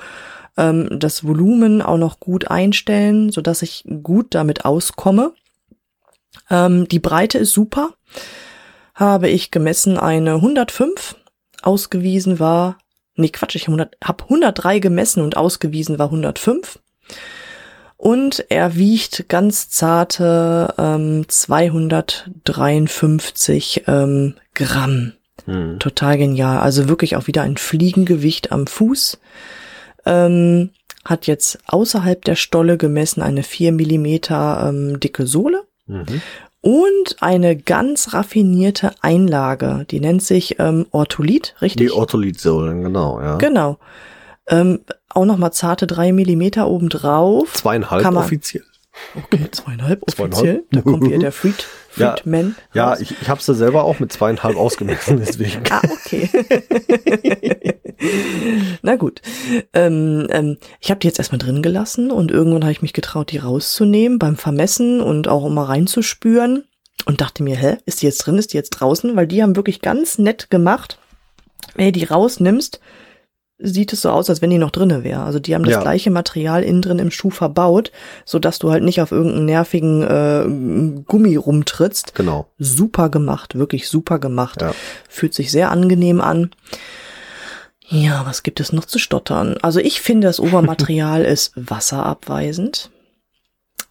[0.58, 5.34] ähm, das Volumen auch noch gut einstellen, so dass ich gut damit auskomme.
[6.50, 7.92] Ähm, die Breite ist super.
[8.96, 11.16] Habe ich gemessen eine 105
[11.66, 12.78] ausgewiesen war,
[13.16, 16.80] nee Quatsch, ich habe 103 gemessen und ausgewiesen war 105.
[17.98, 25.14] Und er wiegt ganz zarte ähm, 253 ähm, Gramm.
[25.46, 25.80] Hm.
[25.80, 26.60] Total genial.
[26.60, 29.20] Also wirklich auch wieder ein Fliegengewicht am Fuß.
[30.06, 30.72] Ähm,
[31.06, 35.64] hat jetzt außerhalb der Stolle gemessen eine 4 Millimeter ähm, dicke Sohle.
[35.86, 36.22] Mhm
[36.64, 41.88] und eine ganz raffinierte Einlage, die nennt sich ähm, Ortholit, richtig?
[41.88, 43.36] Die Ortholitsohlen, genau, ja.
[43.36, 43.80] Genau.
[44.48, 47.54] Ähm, auch nochmal zarte drei Millimeter obendrauf.
[47.54, 48.64] Zweieinhalb offiziell.
[49.16, 50.64] Okay, zweieinhalb offiziell.
[50.72, 52.56] Da kommt hier der Freed, Freedman.
[52.74, 55.64] Ja, ja ich, ich habe sie selber auch mit zweieinhalb ausgemessen, deswegen.
[55.70, 56.30] ah, okay.
[58.82, 59.22] Na gut.
[59.74, 63.32] Ähm, ähm, ich habe die jetzt erstmal drin gelassen und irgendwann habe ich mich getraut,
[63.32, 66.66] die rauszunehmen beim Vermessen und auch um mal reinzuspüren
[67.06, 69.16] und dachte mir, hä, ist die jetzt drin, ist die jetzt draußen?
[69.16, 71.00] Weil die haben wirklich ganz nett gemacht.
[71.76, 72.80] Wenn du die rausnimmst,
[73.64, 75.24] sieht es so aus, als wenn die noch drinne wäre.
[75.24, 75.82] Also die haben das ja.
[75.82, 77.92] gleiche Material innen drin im Schuh verbaut,
[78.26, 82.14] so dass du halt nicht auf irgendeinen nervigen äh, Gummi rumtrittst.
[82.14, 82.48] Genau.
[82.60, 84.62] Super gemacht, wirklich super gemacht.
[84.62, 84.74] Ja.
[85.10, 86.52] Fühlt sich sehr angenehm an.
[87.88, 89.58] Ja, was gibt es noch zu stottern?
[89.62, 92.90] Also ich finde, das Obermaterial ist wasserabweisend.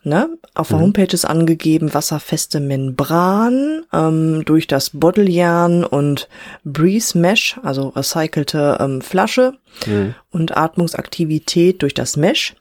[0.04, 0.36] Ne?
[0.54, 0.82] Auf der mhm.
[0.82, 6.28] Homepage ist angegeben wasserfeste Membran ähm, durch das Bottlejarn und
[6.64, 9.54] Breeze Mesh, also recycelte ähm, Flasche
[9.86, 10.14] mhm.
[10.32, 12.56] und Atmungsaktivität durch das Mesh.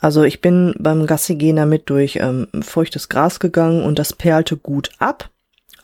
[0.00, 4.90] Also ich bin beim Gassigehen damit durch ähm, feuchtes Gras gegangen und das perlte gut
[4.98, 5.30] ab.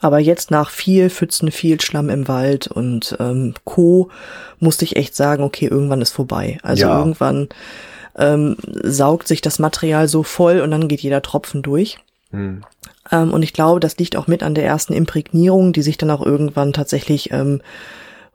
[0.01, 4.11] Aber jetzt nach viel Pfützen, viel Schlamm im Wald und ähm, Co.
[4.59, 6.59] musste ich echt sagen, okay, irgendwann ist vorbei.
[6.63, 6.99] Also ja.
[6.99, 7.49] irgendwann
[8.19, 11.99] ähm, saugt sich das Material so voll und dann geht jeder Tropfen durch.
[12.31, 12.63] Hm.
[13.11, 16.11] Ähm, und ich glaube, das liegt auch mit an der ersten Imprägnierung, die sich dann
[16.11, 17.63] auch irgendwann tatsächlich ähm,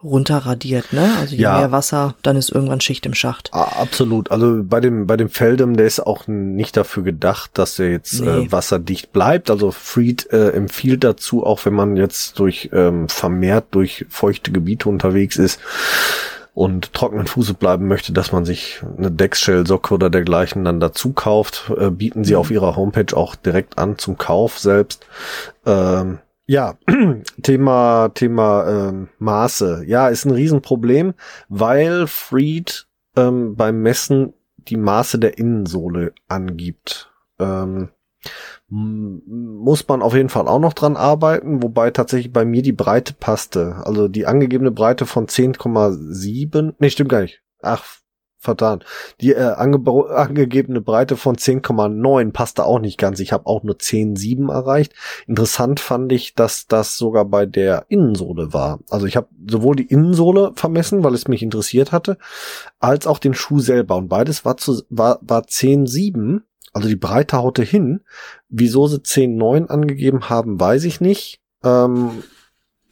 [0.04, 1.10] runterradiert, ne?
[1.20, 1.60] Also je ja.
[1.60, 3.50] mehr Wasser, dann ist irgendwann Schicht im Schacht.
[3.54, 4.32] Absolut.
[4.32, 8.20] Also bei dem bei dem Feldem, der ist auch nicht dafür gedacht, dass er jetzt
[8.20, 8.46] äh, nee.
[8.46, 9.50] äh, wasserdicht bleibt.
[9.50, 14.90] Also Freed äh, empfiehlt dazu, auch wenn man jetzt durch ähm, vermehrt durch feuchte Gebiete
[14.90, 15.60] unterwegs ist,
[16.54, 21.72] und trockenen Fuße bleiben möchte, dass man sich eine Deckshell-Socke oder dergleichen dann dazu kauft,
[21.78, 22.40] äh, bieten sie mhm.
[22.40, 25.06] auf ihrer Homepage auch direkt an zum Kauf selbst.
[25.66, 26.76] Ähm, ja,
[27.42, 29.84] Thema, Thema ähm, Maße.
[29.88, 31.14] Ja, ist ein Riesenproblem,
[31.50, 37.12] weil Freed ähm, beim Messen die Maße der Innensohle angibt.
[37.40, 37.90] Ähm,
[38.70, 43.14] muss man auf jeden Fall auch noch dran arbeiten, wobei tatsächlich bei mir die Breite
[43.14, 43.82] passte.
[43.84, 47.42] Also die angegebene Breite von 10,7, nee, stimmt gar nicht.
[47.62, 47.84] Ach,
[48.44, 48.86] verdammt.
[49.22, 53.20] Die äh, angegebene Breite von 10,9 passte auch nicht ganz.
[53.20, 54.94] Ich habe auch nur 10,7 erreicht.
[55.28, 58.80] Interessant fand ich, dass das sogar bei der Innensohle war.
[58.90, 62.18] Also ich habe sowohl die Innensohle vermessen, weil es mich interessiert hatte,
[62.80, 63.96] als auch den Schuh selber.
[63.96, 66.42] Und beides war, zu, war, war 10,7
[66.74, 68.02] also die Breite haute hin.
[68.50, 71.40] Wieso sie 10,9 angegeben haben, weiß ich nicht.
[71.64, 72.24] Ähm,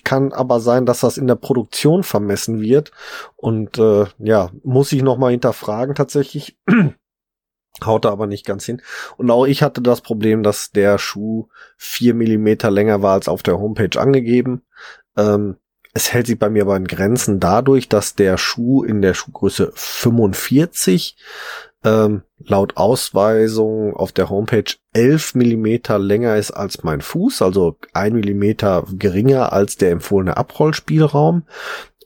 [0.04, 2.91] kann aber sein, dass das in der Produktion vermessen wird.
[3.36, 6.58] Und äh, ja, muss ich nochmal hinterfragen tatsächlich.
[7.84, 8.82] Haute aber nicht ganz hin.
[9.17, 13.44] Und auch ich hatte das Problem, dass der Schuh vier Millimeter länger war als auf
[13.44, 14.62] der Homepage angegeben.
[15.17, 15.58] Ähm,
[15.94, 19.72] es hält sich bei mir aber in Grenzen dadurch, dass der Schuh in der Schuhgröße
[19.76, 21.17] 45
[21.84, 28.13] ähm, laut Ausweisung auf der Homepage 11 Millimeter länger ist als mein Fuß, also ein
[28.13, 31.44] Millimeter geringer als der empfohlene Abrollspielraum.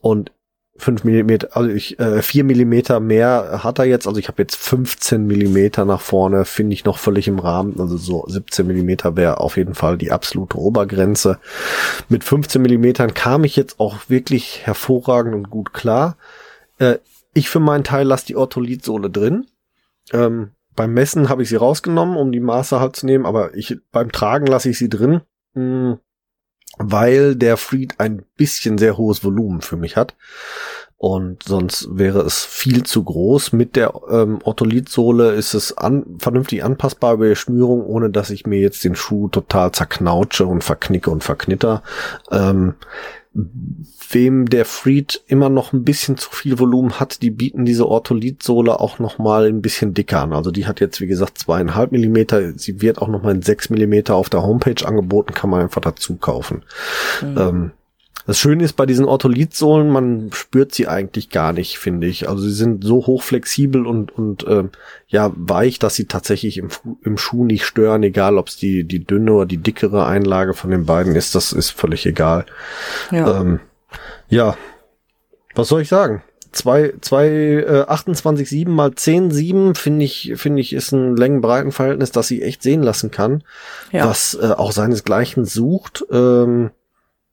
[0.00, 0.32] Und
[0.78, 4.56] 5 Millimeter, also ich, äh, 4 Millimeter mehr hat er jetzt, also ich habe jetzt
[4.56, 9.40] 15 Millimeter nach vorne, finde ich noch völlig im Rahmen, also so 17 Millimeter wäre
[9.40, 11.38] auf jeden Fall die absolute Obergrenze.
[12.08, 16.16] Mit 15 Millimetern kam ich jetzt auch wirklich hervorragend und gut klar.
[16.78, 16.96] Äh,
[17.32, 19.46] ich für meinen Teil lasse die Ortholitsohle drin.
[20.12, 23.78] Ähm, beim Messen habe ich sie rausgenommen, um die Maße halt zu nehmen, aber ich
[23.92, 25.22] beim Tragen lasse ich sie drin.
[25.54, 25.98] Mh, hm,
[26.78, 30.14] weil der Freed ein bisschen sehr hohes Volumen für mich hat.
[30.98, 33.52] Und sonst wäre es viel zu groß.
[33.52, 38.46] Mit der ähm, Ortholitsohle ist es an, vernünftig anpassbar über die Schnürung, ohne dass ich
[38.46, 41.82] mir jetzt den Schuh total zerknautsche und verknicke und verknitter.
[42.30, 42.74] Ähm,
[44.08, 48.80] wem der Freed immer noch ein bisschen zu viel Volumen hat, die bieten diese Ortholith-Sohle
[48.80, 50.32] auch noch mal ein bisschen dicker an.
[50.32, 52.52] Also die hat jetzt, wie gesagt, zweieinhalb Millimeter.
[52.56, 55.82] Sie wird auch noch mal in sechs Millimeter auf der Homepage angeboten, kann man einfach
[55.82, 56.62] dazu kaufen.
[57.20, 57.38] Mhm.
[57.38, 57.70] Ähm,
[58.26, 62.28] das Schöne ist bei diesen Ortholith-Sohlen, man spürt sie eigentlich gar nicht, finde ich.
[62.28, 64.64] Also sie sind so hochflexibel und, und äh,
[65.06, 66.68] ja, weich, dass sie tatsächlich im,
[67.02, 70.72] im Schuh nicht stören, egal ob es die, die dünne oder die dickere Einlage von
[70.72, 72.46] den beiden ist, das ist völlig egal.
[73.12, 73.60] Ja, ähm,
[74.28, 74.56] ja.
[75.54, 76.24] was soll ich sagen?
[76.50, 82.42] Zwei, zwei, äh, 28,7 mal 10,7 finde ich, finde ich, ist ein Längenbreitenverhältnis, das sie
[82.42, 83.44] echt sehen lassen kann,
[83.92, 84.08] ja.
[84.08, 86.04] was äh, auch seinesgleichen sucht.
[86.10, 86.70] Ähm,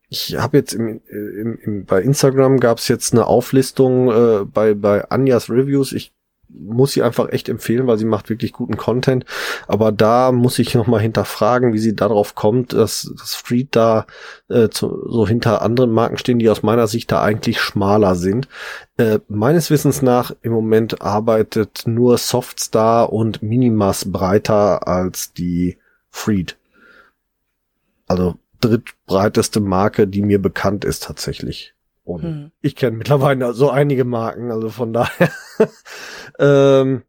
[0.08, 4.74] ich habe jetzt im, im, im, bei Instagram gab es jetzt eine Auflistung äh, bei,
[4.74, 5.92] bei Anjas Reviews.
[5.92, 6.12] Ich
[6.48, 9.24] muss sie einfach echt empfehlen, weil sie macht wirklich guten Content.
[9.66, 14.06] Aber da muss ich noch mal hinterfragen, wie sie darauf kommt, dass das Street da
[14.48, 18.48] äh, zu, so hinter anderen Marken stehen, die aus meiner Sicht da eigentlich schmaler sind.
[18.96, 25.78] Äh, meines Wissens nach im Moment arbeitet nur Softstar und Minimas breiter als die
[26.10, 26.56] Freed.
[28.06, 28.36] Also
[28.68, 31.74] drittbreiteste Marke, die mir bekannt ist tatsächlich.
[32.04, 32.50] Und hm.
[32.60, 35.30] ich kenne mittlerweile so einige Marken, also von daher.
[36.38, 37.02] ähm,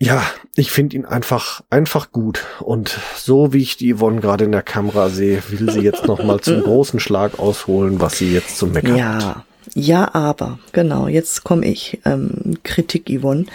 [0.00, 0.22] ja,
[0.54, 2.44] ich finde ihn einfach, einfach gut.
[2.60, 6.22] Und so wie ich die Yvonne gerade in der Kamera sehe, will sie jetzt noch
[6.22, 9.24] mal zum großen Schlag ausholen, was sie jetzt zum Meckern ja.
[9.24, 9.44] hat.
[9.74, 12.00] Ja, aber, genau, jetzt komme ich.
[12.04, 13.46] Ähm, Kritik, Yvonne.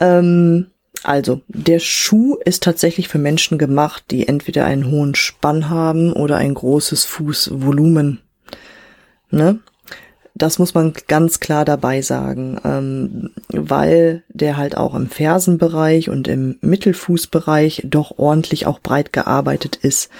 [0.00, 0.66] Ähm,
[1.04, 6.36] also, der Schuh ist tatsächlich für Menschen gemacht, die entweder einen hohen Spann haben oder
[6.36, 8.20] ein großes Fußvolumen.
[9.30, 9.60] Ne?
[10.38, 16.28] Das muss man ganz klar dabei sagen, ähm, weil der halt auch im Fersenbereich und
[16.28, 20.10] im Mittelfußbereich doch ordentlich auch breit gearbeitet ist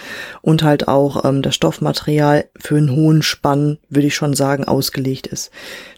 [0.42, 5.28] und halt auch ähm, das Stoffmaterial für einen hohen Spann, würde ich schon sagen, ausgelegt
[5.28, 5.52] ist.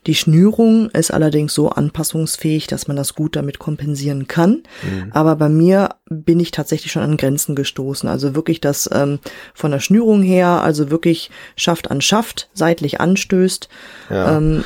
[0.07, 4.63] Die Schnürung ist allerdings so anpassungsfähig, dass man das gut damit kompensieren kann.
[4.83, 5.11] Mhm.
[5.13, 8.09] Aber bei mir bin ich tatsächlich schon an Grenzen gestoßen.
[8.09, 9.19] Also wirklich das ähm,
[9.55, 13.69] von der Schnürung her, also wirklich Schaft an Schaft, seitlich anstößt.
[14.11, 14.37] Ja.
[14.37, 14.65] Ähm,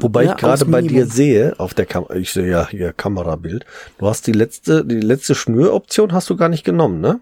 [0.00, 3.66] Wobei ja, ich gerade bei dir sehe, auf der Kamera, ich sehe ja hier Kamerabild,
[3.98, 7.20] du hast die letzte, die letzte Schnüroption hast du gar nicht genommen, ne?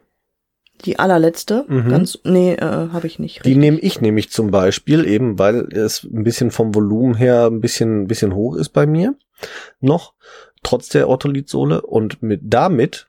[0.84, 1.88] Die allerletzte, mhm.
[1.88, 3.36] ganz, nee, äh, habe ich nicht.
[3.36, 3.52] Richtig.
[3.52, 7.62] Die nehme ich nämlich zum Beispiel, eben weil es ein bisschen vom Volumen her ein
[7.62, 9.14] bisschen, ein bisschen hoch ist bei mir.
[9.80, 10.12] Noch,
[10.62, 11.80] trotz der Ortholithsohle.
[11.80, 13.08] Und mit damit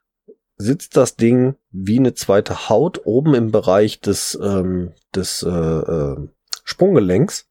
[0.55, 6.15] sitzt das Ding wie eine zweite Haut oben im Bereich des, ähm, des äh, äh,
[6.63, 7.47] Sprunggelenks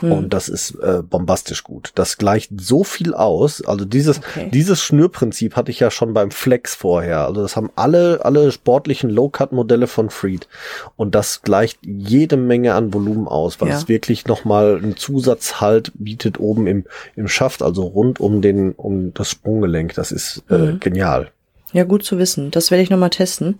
[0.00, 0.12] hm.
[0.12, 1.92] Und das ist äh, bombastisch gut.
[1.94, 3.64] Das gleicht so viel aus.
[3.64, 4.50] Also dieses, okay.
[4.52, 7.26] dieses Schnürprinzip hatte ich ja schon beim Flex vorher.
[7.26, 10.48] Also das haben alle, alle sportlichen Low-Cut-Modelle von Freed.
[10.96, 13.76] Und das gleicht jede Menge an Volumen aus, weil ja.
[13.76, 19.14] es wirklich nochmal einen Zusatzhalt bietet oben im, im Schaft, also rund um den, um
[19.14, 19.94] das Sprunggelenk.
[19.94, 20.80] Das ist äh, mhm.
[20.80, 21.30] genial.
[21.72, 22.50] Ja, gut zu wissen.
[22.50, 23.58] Das werde ich nochmal testen.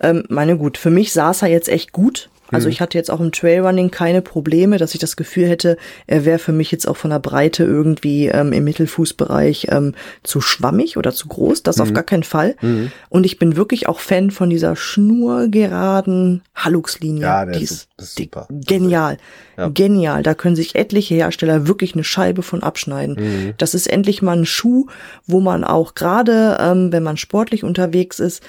[0.00, 2.30] Ähm, meine gut, für mich saß er jetzt echt gut.
[2.50, 2.72] Also mhm.
[2.72, 6.38] ich hatte jetzt auch im Trailrunning keine Probleme, dass ich das Gefühl hätte, er wäre
[6.38, 11.12] für mich jetzt auch von der Breite irgendwie ähm, im Mittelfußbereich ähm, zu schwammig oder
[11.12, 11.62] zu groß.
[11.62, 11.82] Das mhm.
[11.82, 12.56] auf gar keinen Fall.
[12.60, 12.90] Mhm.
[13.08, 17.22] Und ich bin wirklich auch Fan von dieser schnurgeraden Halux-Linie.
[17.22, 18.46] Ja, der die ist, ist super.
[18.50, 19.18] Genial.
[19.56, 19.68] Ja.
[19.68, 20.22] Genial.
[20.22, 23.16] Da können sich etliche Hersteller wirklich eine Scheibe von abschneiden.
[23.18, 23.54] Mhm.
[23.58, 24.86] Das ist endlich mal ein Schuh,
[25.26, 28.42] wo man auch gerade, ähm, wenn man sportlich unterwegs ist,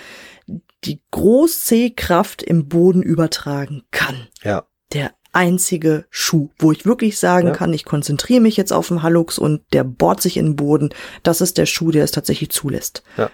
[0.86, 4.28] die Groß-C-Kraft im Boden übertragen kann.
[4.44, 4.66] Ja.
[4.94, 7.54] Der einzige Schuh, wo ich wirklich sagen ja.
[7.54, 10.90] kann, ich konzentriere mich jetzt auf den Hallux und der bohrt sich in den Boden.
[11.24, 13.04] Das ist der Schuh, der es tatsächlich zulässt.
[13.18, 13.30] Ja.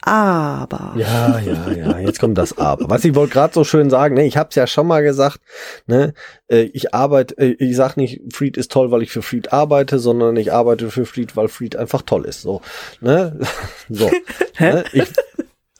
[0.00, 0.94] Aber.
[0.96, 2.88] Ja, ja, ja, jetzt kommt das Aber.
[2.88, 5.40] Was ich wollte gerade so schön sagen, ne, ich habe es ja schon mal gesagt,
[5.86, 6.14] ne,
[6.46, 9.98] äh, ich arbeite, äh, ich sag nicht, Fried ist toll, weil ich für Fried arbeite,
[9.98, 12.42] sondern ich arbeite für Fried, weil Fried einfach toll ist.
[12.42, 12.62] So,
[13.00, 13.38] ne?
[13.88, 14.08] So.
[14.60, 14.84] ne?
[14.92, 15.08] Ich,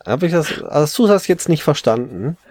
[0.08, 2.36] hab ich das, hast du das jetzt nicht verstanden?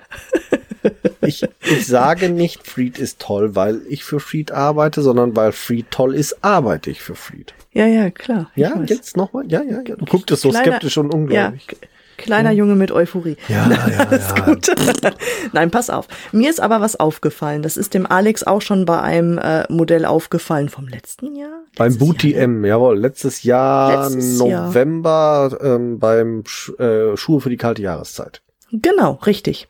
[1.21, 5.91] Ich, ich sage nicht, Fried ist toll, weil ich für Fried arbeite, sondern weil Fried
[5.91, 7.53] toll ist, arbeite ich für Fried.
[7.73, 8.49] Ja, ja, klar.
[8.55, 8.89] Ja, weiß.
[8.89, 9.43] jetzt nochmal.
[9.47, 9.95] Ja, ja, ja.
[9.95, 11.67] Du guckst es so skeptisch und ungläubig.
[11.69, 13.37] Ja, kleiner Junge mit Euphorie.
[13.47, 13.77] Ja, ja,
[14.09, 14.45] Alles ja.
[14.45, 14.67] gut.
[15.53, 16.07] Nein, pass auf.
[16.31, 17.61] Mir ist aber was aufgefallen.
[17.61, 21.61] Das ist dem Alex auch schon bei einem äh, Modell aufgefallen vom letzten Jahr.
[21.75, 22.97] Beim Booty Jahr, M, jawohl.
[22.97, 25.75] Letztes Jahr letztes November Jahr.
[25.75, 28.41] Ähm, beim Sch äh, Schuhe für die kalte Jahreszeit.
[28.71, 29.69] Genau, richtig.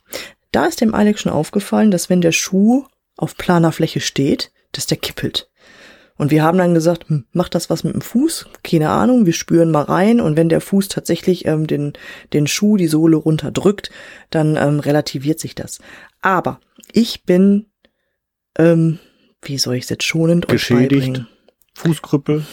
[0.52, 4.88] Da ist dem Alex schon aufgefallen, dass wenn der Schuh auf planer Fläche steht, dass
[4.88, 5.50] der kippelt.
[6.18, 8.48] Und wir haben dann gesagt, hm, macht das was mit dem Fuß?
[8.64, 11.94] Keine Ahnung, wir spüren mal rein und wenn der Fuß tatsächlich ähm, den,
[12.34, 13.92] den Schuh, die Sohle runterdrückt,
[14.30, 15.80] dann ähm, relativiert sich das.
[16.22, 16.60] Aber
[16.92, 17.68] ich bin,
[18.58, 19.00] ähm,
[19.42, 21.24] wie soll ich es jetzt schonend Geschädigt,
[21.76, 22.46] Fußkrüppel.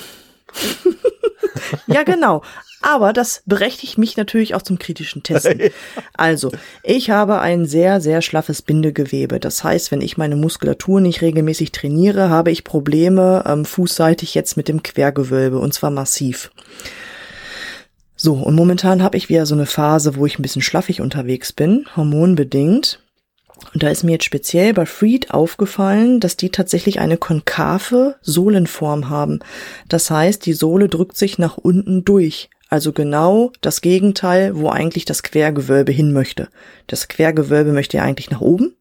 [1.87, 2.43] ja, genau.
[2.87, 5.55] Aber das berechtigt mich natürlich auch zum kritischen Testen.
[6.17, 9.41] Also, ich habe ein sehr, sehr schlaffes Bindegewebe.
[9.41, 14.59] Das heißt, wenn ich meine Muskulatur nicht regelmäßig trainiere, habe ich Probleme ähm, fußseitig jetzt
[14.59, 16.51] mit dem Quergewölbe und zwar massiv.
[18.17, 21.53] So, und momentan habe ich wieder so eine Phase, wo ich ein bisschen schlaffig unterwegs
[21.53, 23.01] bin, hormonbedingt.
[23.73, 29.09] Und da ist mir jetzt speziell bei Freed aufgefallen, dass die tatsächlich eine konkave Sohlenform
[29.09, 29.41] haben.
[29.89, 32.51] Das heißt, die Sohle drückt sich nach unten durch.
[32.75, 36.49] Also genau das Gegenteil, wo eigentlich das Quergewölbe hin möchte.
[36.89, 38.75] Das Quergewölbe möchte ja eigentlich nach oben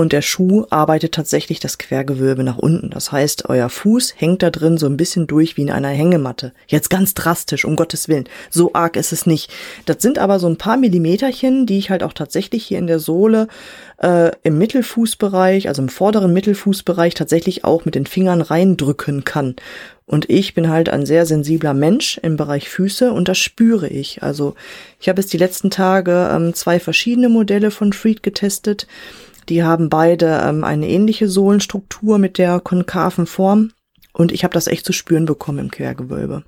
[0.00, 2.88] und der Schuh arbeitet tatsächlich das Quergewölbe nach unten.
[2.88, 6.52] Das heißt, euer Fuß hängt da drin so ein bisschen durch wie in einer Hängematte.
[6.66, 8.24] Jetzt ganz drastisch, um Gottes Willen.
[8.48, 9.52] So arg ist es nicht.
[9.84, 12.98] Das sind aber so ein paar Millimeterchen, die ich halt auch tatsächlich hier in der
[12.98, 13.48] Sohle
[13.98, 19.56] äh, im Mittelfußbereich, also im vorderen Mittelfußbereich tatsächlich auch mit den Fingern reindrücken kann.
[20.06, 24.22] Und ich bin halt ein sehr sensibler Mensch im Bereich Füße und das spüre ich.
[24.22, 24.54] Also
[24.98, 28.88] ich habe jetzt die letzten Tage ähm, zwei verschiedene Modelle von Freed getestet.
[29.50, 33.72] Die haben beide ähm, eine ähnliche Sohlenstruktur mit der konkaven Form.
[34.12, 36.44] Und ich habe das echt zu spüren bekommen im Quergewölbe.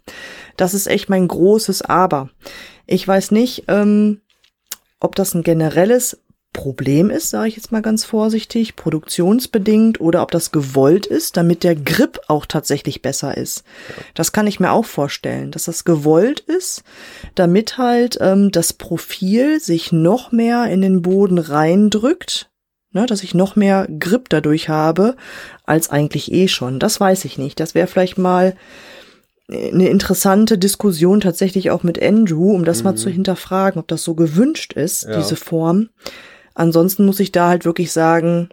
[0.56, 2.30] Das ist echt mein großes Aber.
[2.86, 4.20] Ich weiß nicht, ähm,
[5.00, 6.18] ob das ein generelles
[6.52, 11.64] Problem ist, sage ich jetzt mal ganz vorsichtig, produktionsbedingt oder ob das gewollt ist, damit
[11.64, 13.64] der Grip auch tatsächlich besser ist.
[14.14, 16.84] Das kann ich mir auch vorstellen, dass das gewollt ist,
[17.34, 22.51] damit halt ähm, das Profil sich noch mehr in den Boden reindrückt,
[22.92, 25.16] ne, dass ich noch mehr Grip dadurch habe,
[25.64, 26.78] als eigentlich eh schon.
[26.78, 27.60] Das weiß ich nicht.
[27.60, 28.54] Das wäre vielleicht mal
[29.48, 32.84] eine interessante Diskussion tatsächlich auch mit Andrew, um das mhm.
[32.84, 35.16] mal zu hinterfragen, ob das so gewünscht ist, ja.
[35.16, 35.88] diese Form.
[36.54, 38.50] Ansonsten muss ich da halt wirklich sagen,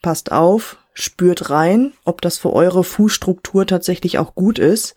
[0.00, 4.94] passt auf, spürt rein, ob das für eure Fußstruktur tatsächlich auch gut ist.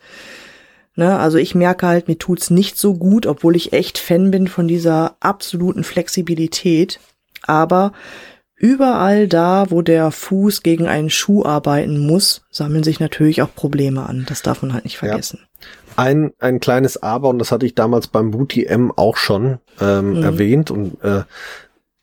[0.98, 4.48] Ne, also ich merke halt, mir tut's nicht so gut, obwohl ich echt Fan bin
[4.48, 7.00] von dieser absoluten Flexibilität.
[7.42, 7.92] Aber
[8.58, 14.06] Überall da, wo der Fuß gegen einen Schuh arbeiten muss, sammeln sich natürlich auch Probleme
[14.06, 14.24] an.
[14.28, 15.40] Das darf man halt nicht vergessen.
[15.42, 15.66] Ja.
[15.96, 20.14] Ein, ein kleines Aber, und das hatte ich damals beim Booty M auch schon ähm,
[20.14, 20.22] mhm.
[20.22, 20.70] erwähnt.
[20.70, 21.24] Und äh,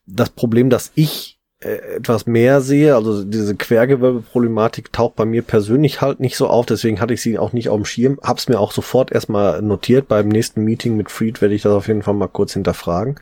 [0.06, 1.33] das Problem, das ich
[1.64, 2.96] etwas mehr sehe.
[2.96, 7.40] Also diese Quergewölbeproblematik taucht bei mir persönlich halt nicht so auf, deswegen hatte ich sie
[7.40, 8.20] auch nicht auf dem Schirm.
[8.22, 10.08] Hab's mir auch sofort erstmal notiert.
[10.08, 13.20] Beim nächsten Meeting mit Freed werde ich das auf jeden Fall mal kurz hinterfragen.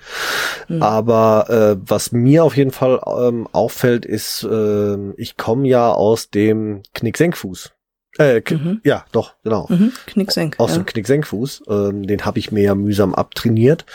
[0.68, 0.82] Mhm.
[0.82, 6.30] Aber äh, was mir auf jeden Fall ähm, auffällt, ist, äh, ich komme ja aus
[6.30, 7.72] dem Knicksenkfuß.
[8.18, 8.82] Äh, mhm.
[8.84, 9.68] Ja, doch, genau.
[9.70, 9.94] Mhm.
[10.08, 10.56] Knicksenk.
[10.60, 10.78] Aus ja.
[10.78, 11.64] dem Knicksenkfuß.
[11.70, 13.86] Ähm, den habe ich mir ja mühsam abtrainiert.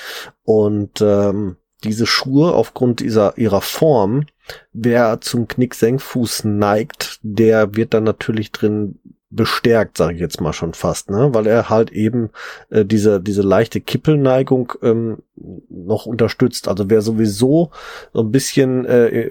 [0.45, 4.27] Und ähm, diese Schuhe aufgrund dieser, ihrer Form,
[4.73, 8.99] wer zum Knicksenkfuß neigt, der wird dann natürlich drin
[9.31, 12.31] bestärkt, sage ich jetzt mal schon fast, ne, weil er halt eben
[12.71, 15.19] äh, diese diese leichte Kippelneigung ähm,
[15.69, 16.69] noch unterstützt.
[16.69, 17.71] Also wer sowieso
[18.13, 19.31] so ein bisschen äh,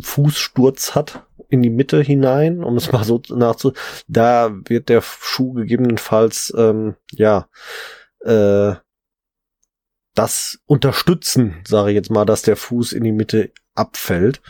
[0.00, 3.72] Fußsturz hat in die Mitte hinein, um es mal so nachzu,
[4.06, 7.48] da wird der Schuh gegebenenfalls ähm, ja
[8.20, 8.74] äh,
[10.18, 14.40] das unterstützen, sage ich jetzt mal, dass der Fuß in die Mitte abfällt,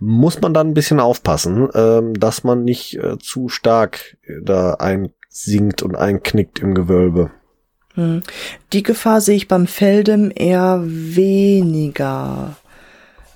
[0.00, 5.82] muss man dann ein bisschen aufpassen, ähm, dass man nicht äh, zu stark da einsinkt
[5.82, 7.30] und einknickt im Gewölbe.
[7.94, 8.22] Hm.
[8.72, 12.56] Die Gefahr sehe ich beim Feldem eher weniger.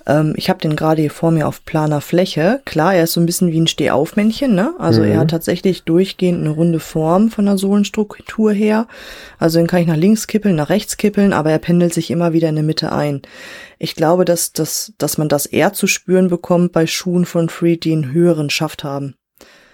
[0.05, 2.61] Ähm, ich habe den gerade hier vor mir auf planer Fläche.
[2.65, 4.73] Klar, er ist so ein bisschen wie ein Stehaufmännchen, ne?
[4.79, 5.11] Also mhm.
[5.11, 8.87] er hat tatsächlich durchgehend eine runde Form von der Sohlenstruktur her.
[9.39, 12.33] Also den kann ich nach links kippeln, nach rechts kippeln, aber er pendelt sich immer
[12.33, 13.21] wieder in der Mitte ein.
[13.79, 17.83] Ich glaube, dass, dass, dass man das eher zu spüren bekommt bei Schuhen von Freed,
[17.83, 19.15] die einen höheren Schaft haben.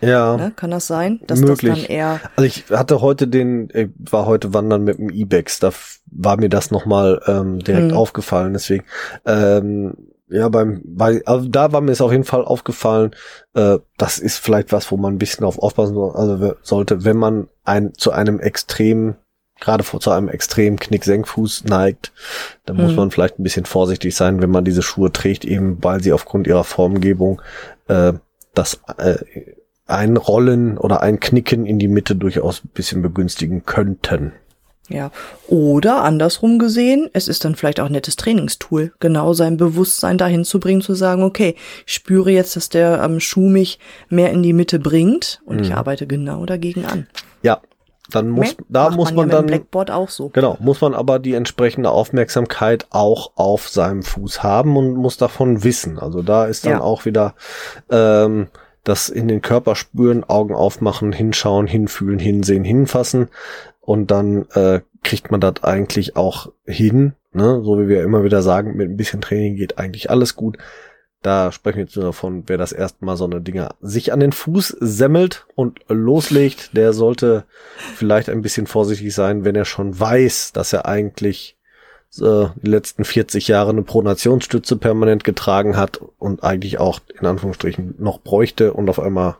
[0.01, 0.37] Ja.
[0.37, 0.53] Ne?
[0.55, 1.19] Kann das sein?
[1.27, 1.71] Dass möglich.
[1.71, 2.21] das dann eher.
[2.35, 5.71] Also ich hatte heute den, ich war heute wandern mit dem Ibex, da
[6.05, 7.97] war mir das nochmal ähm, direkt hm.
[7.97, 8.53] aufgefallen.
[8.53, 8.83] Deswegen,
[9.25, 9.95] ähm,
[10.29, 13.11] ja, beim, bei, also da war mir es auf jeden Fall aufgefallen,
[13.53, 17.47] äh, das ist vielleicht was, wo man ein bisschen auf aufpassen also sollte, wenn man
[17.63, 19.15] ein, zu einem extrem,
[19.59, 22.11] gerade vor zu einem extremen Knick-Senkfuß neigt,
[22.65, 22.85] dann hm.
[22.85, 26.11] muss man vielleicht ein bisschen vorsichtig sein, wenn man diese Schuhe trägt, eben weil sie
[26.11, 27.41] aufgrund ihrer Formgebung
[27.87, 28.13] äh,
[28.53, 29.17] das äh,
[29.85, 34.33] Einrollen oder Einknicken in die Mitte durchaus ein bisschen begünstigen könnten.
[34.89, 35.11] Ja.
[35.47, 40.45] Oder andersrum gesehen, es ist dann vielleicht auch ein nettes Trainingstool, genau sein Bewusstsein dahin
[40.45, 43.79] zu bringen, zu sagen, okay, ich spüre jetzt, dass der ähm, Schuh mich
[44.09, 45.63] mehr in die Mitte bringt und mhm.
[45.63, 47.07] ich arbeite genau dagegen an.
[47.41, 47.61] Ja,
[48.11, 50.29] dann muss, Mehr da muss man, man ja dann, Blackboard auch so.
[50.29, 55.65] Genau, muss man aber die entsprechende Aufmerksamkeit auch auf seinem Fuß haben und muss davon
[55.65, 55.99] wissen.
[55.99, 56.81] Also da ist dann ja.
[56.81, 57.35] auch wieder,
[57.91, 58.47] ähm,
[58.85, 63.27] das in den Körper spüren, Augen aufmachen, hinschauen, hinfühlen, hinsehen, hinfassen
[63.87, 67.13] und dann äh, kriegt man das eigentlich auch hin.
[67.31, 67.61] Ne?
[67.63, 70.57] So wie wir immer wieder sagen, mit ein bisschen Training geht eigentlich alles gut.
[71.21, 74.19] Da sprechen wir jetzt nur davon, wer das erste Mal so eine Dinger sich an
[74.19, 77.45] den Fuß semmelt und loslegt, der sollte
[77.95, 81.55] vielleicht ein bisschen vorsichtig sein, wenn er schon weiß, dass er eigentlich
[82.19, 87.95] äh, die letzten 40 Jahre eine Pronationsstütze permanent getragen hat und eigentlich auch in Anführungsstrichen
[87.99, 89.37] noch bräuchte und auf einmal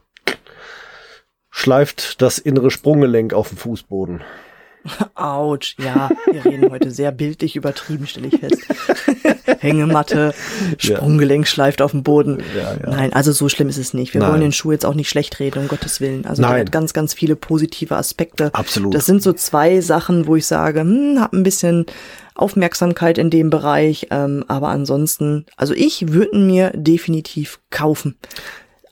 [1.57, 4.21] schleift das innere Sprunggelenk auf dem Fußboden.
[5.15, 8.61] Autsch, ja, wir reden heute sehr bildlich übertrieben, stelle ich fest.
[9.59, 10.35] Hängematte,
[10.77, 11.49] Sprunggelenk ja.
[11.49, 12.43] schleift auf dem Boden.
[12.55, 12.89] Ja, ja.
[12.89, 14.13] Nein, also so schlimm ist es nicht.
[14.13, 14.31] Wir Nein.
[14.31, 16.27] wollen den Schuh jetzt auch nicht schlecht reden, um Gottes Willen.
[16.27, 16.51] Also Nein.
[16.51, 18.53] der hat ganz, ganz viele positive Aspekte.
[18.53, 18.93] Absolut.
[18.93, 21.87] Das sind so zwei Sachen, wo ich sage, hm, hab ein bisschen
[22.35, 28.15] Aufmerksamkeit in dem Bereich, ähm, aber ansonsten, also ich würde mir definitiv kaufen.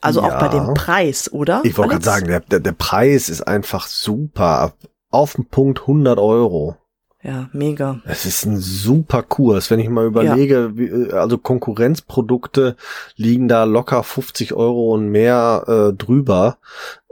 [0.06, 0.28] Also ja.
[0.28, 1.60] auch bei dem Preis, oder?
[1.64, 4.74] Ich wollte gerade sagen, der, der, der Preis ist einfach super.
[5.10, 6.76] Auf den Punkt 100 Euro.
[7.22, 8.00] Ja, mega.
[8.04, 9.70] Es ist ein super Kurs.
[9.70, 10.76] Wenn ich mal überlege, ja.
[10.76, 12.76] wie, äh, also Konkurrenzprodukte
[13.16, 16.58] liegen da locker 50 Euro und mehr äh, drüber.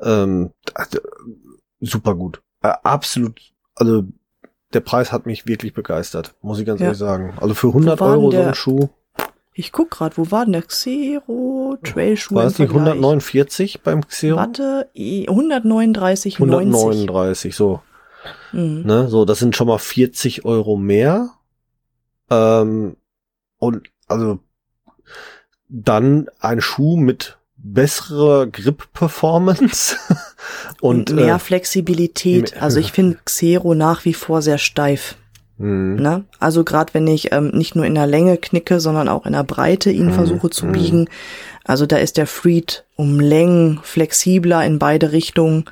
[0.00, 0.98] Ähm, also,
[1.80, 2.42] super gut.
[2.62, 3.40] Äh, absolut.
[3.74, 4.04] Also
[4.72, 6.86] der Preis hat mich wirklich begeistert, muss ich ganz ja.
[6.86, 7.34] ehrlich sagen.
[7.40, 8.88] Also für 100 Euro so ein Schuh.
[9.56, 12.34] Ich guck gerade, wo war denn der Xero Trailschuh?
[12.34, 14.36] War es nicht 149 beim Xero?
[14.36, 17.80] Warte, 139, 139, so.
[18.52, 18.82] Mhm.
[18.84, 21.30] Ne, so, das sind schon mal 40 Euro mehr.
[22.30, 22.96] Ähm,
[23.58, 24.40] und also
[25.68, 29.96] dann ein Schuh mit besserer Grip-Performance
[30.80, 32.60] und, und, mehr äh, Flexibilität.
[32.60, 35.16] Also ich finde Xero nach wie vor sehr steif.
[35.56, 35.96] Mhm.
[35.96, 36.24] Ne?
[36.40, 39.44] Also gerade wenn ich ähm, nicht nur in der Länge knicke, sondern auch in der
[39.44, 40.14] Breite ihn mhm.
[40.14, 40.72] versuche zu mhm.
[40.72, 41.08] biegen.
[41.64, 45.64] Also da ist der Freed um Längen flexibler in beide Richtungen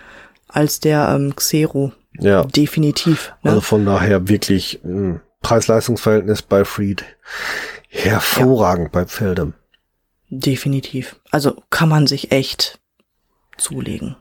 [0.49, 1.93] als der ähm, Xero.
[2.19, 2.45] Ja.
[2.45, 3.33] Definitiv.
[3.43, 3.51] Ne?
[3.51, 7.05] Also von daher wirklich hm, Preis-Leistungs-Verhältnis bei Freed
[7.89, 9.01] hervorragend ja.
[9.01, 9.55] bei Feldem.
[10.29, 11.17] Definitiv.
[11.31, 12.81] Also kann man sich echt
[13.59, 14.17] zulegen.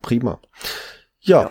[0.00, 0.40] Prima.
[1.20, 1.42] ja.
[1.42, 1.50] ja.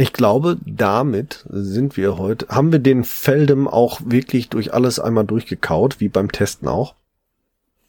[0.00, 5.26] Ich glaube, damit sind wir heute, haben wir den Feldem auch wirklich durch alles einmal
[5.26, 6.94] durchgekaut, wie beim Testen auch.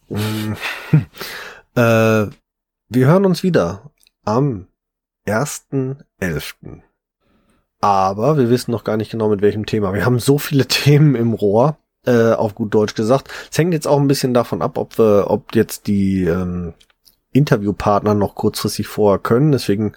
[1.74, 2.28] Äh,
[2.89, 3.91] wir hören uns wieder
[4.26, 4.68] am
[5.26, 6.82] 1.11.
[7.80, 9.93] Aber wir wissen noch gar nicht genau mit welchem Thema.
[9.93, 13.30] Wir haben so viele Themen im Rohr, äh, auf gut Deutsch gesagt.
[13.49, 16.74] Es hängt jetzt auch ein bisschen davon ab, ob wir, ob jetzt die ähm,
[17.32, 19.53] Interviewpartner noch kurzfristig vorher können.
[19.53, 19.93] Deswegen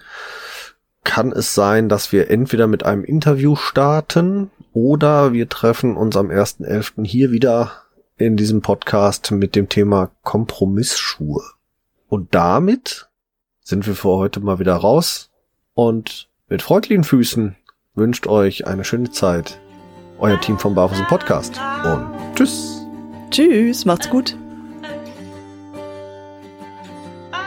[1.05, 6.27] kann es sein, dass wir entweder mit einem Interview starten oder wir treffen uns am
[6.27, 7.05] 1.11.
[7.05, 7.71] hier wieder
[8.17, 11.43] in diesem Podcast mit dem Thema Kompromissschuhe.
[12.09, 13.07] Und damit
[13.61, 15.31] sind wir für heute mal wieder raus
[15.73, 17.55] und mit freundlichen Füßen
[17.95, 19.59] wünscht euch eine schöne Zeit.
[20.19, 22.85] Euer Team vom Barfuß Podcast und tschüss.
[23.31, 24.37] Tschüss, macht's gut.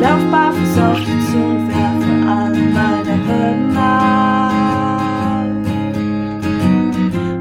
[0.00, 5.44] lauf barfuß auf dich zu und werfe alle meine Hürden ab.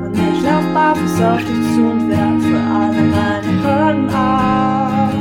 [0.03, 5.13] Und ich lauf barfuß auf dich zu und werfe alle meine Hürden ab.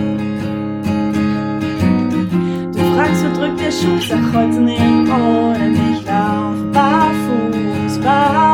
[2.73, 4.01] Du fragst, wo drückt der Schuh?
[4.01, 8.48] Sag heute nirgendwo, denn ich lauf barfuß, barfuß.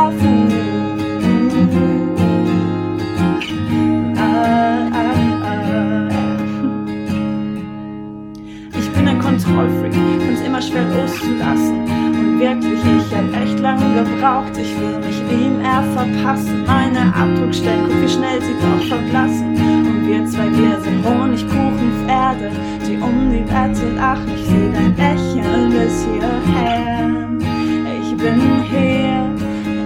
[9.34, 11.80] Kontrollfreak, find's immer schwer loszulassen.
[11.82, 16.64] Und wirklich, ich hab echt lange gebraucht, ich will mich ihm eher verpassen.
[16.64, 19.56] Meine Abdruckstelle, guck wie schnell sie doch verblassen.
[19.56, 22.52] Und wir zwei, wir sind Honigkuchenpferde,
[22.86, 24.30] die um die Wette lachen.
[24.36, 27.10] Ich seh dein Lächeln bis hierher.
[28.02, 29.34] Ich bin hier,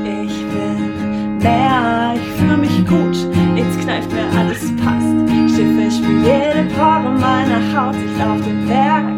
[0.04, 3.16] ich bin mehr, ich fühl mich gut,
[3.54, 5.08] nichts kneift mir, alles passt.
[5.56, 9.17] Schiffe, spür jede Pore meiner Haut, ich lauf den Berg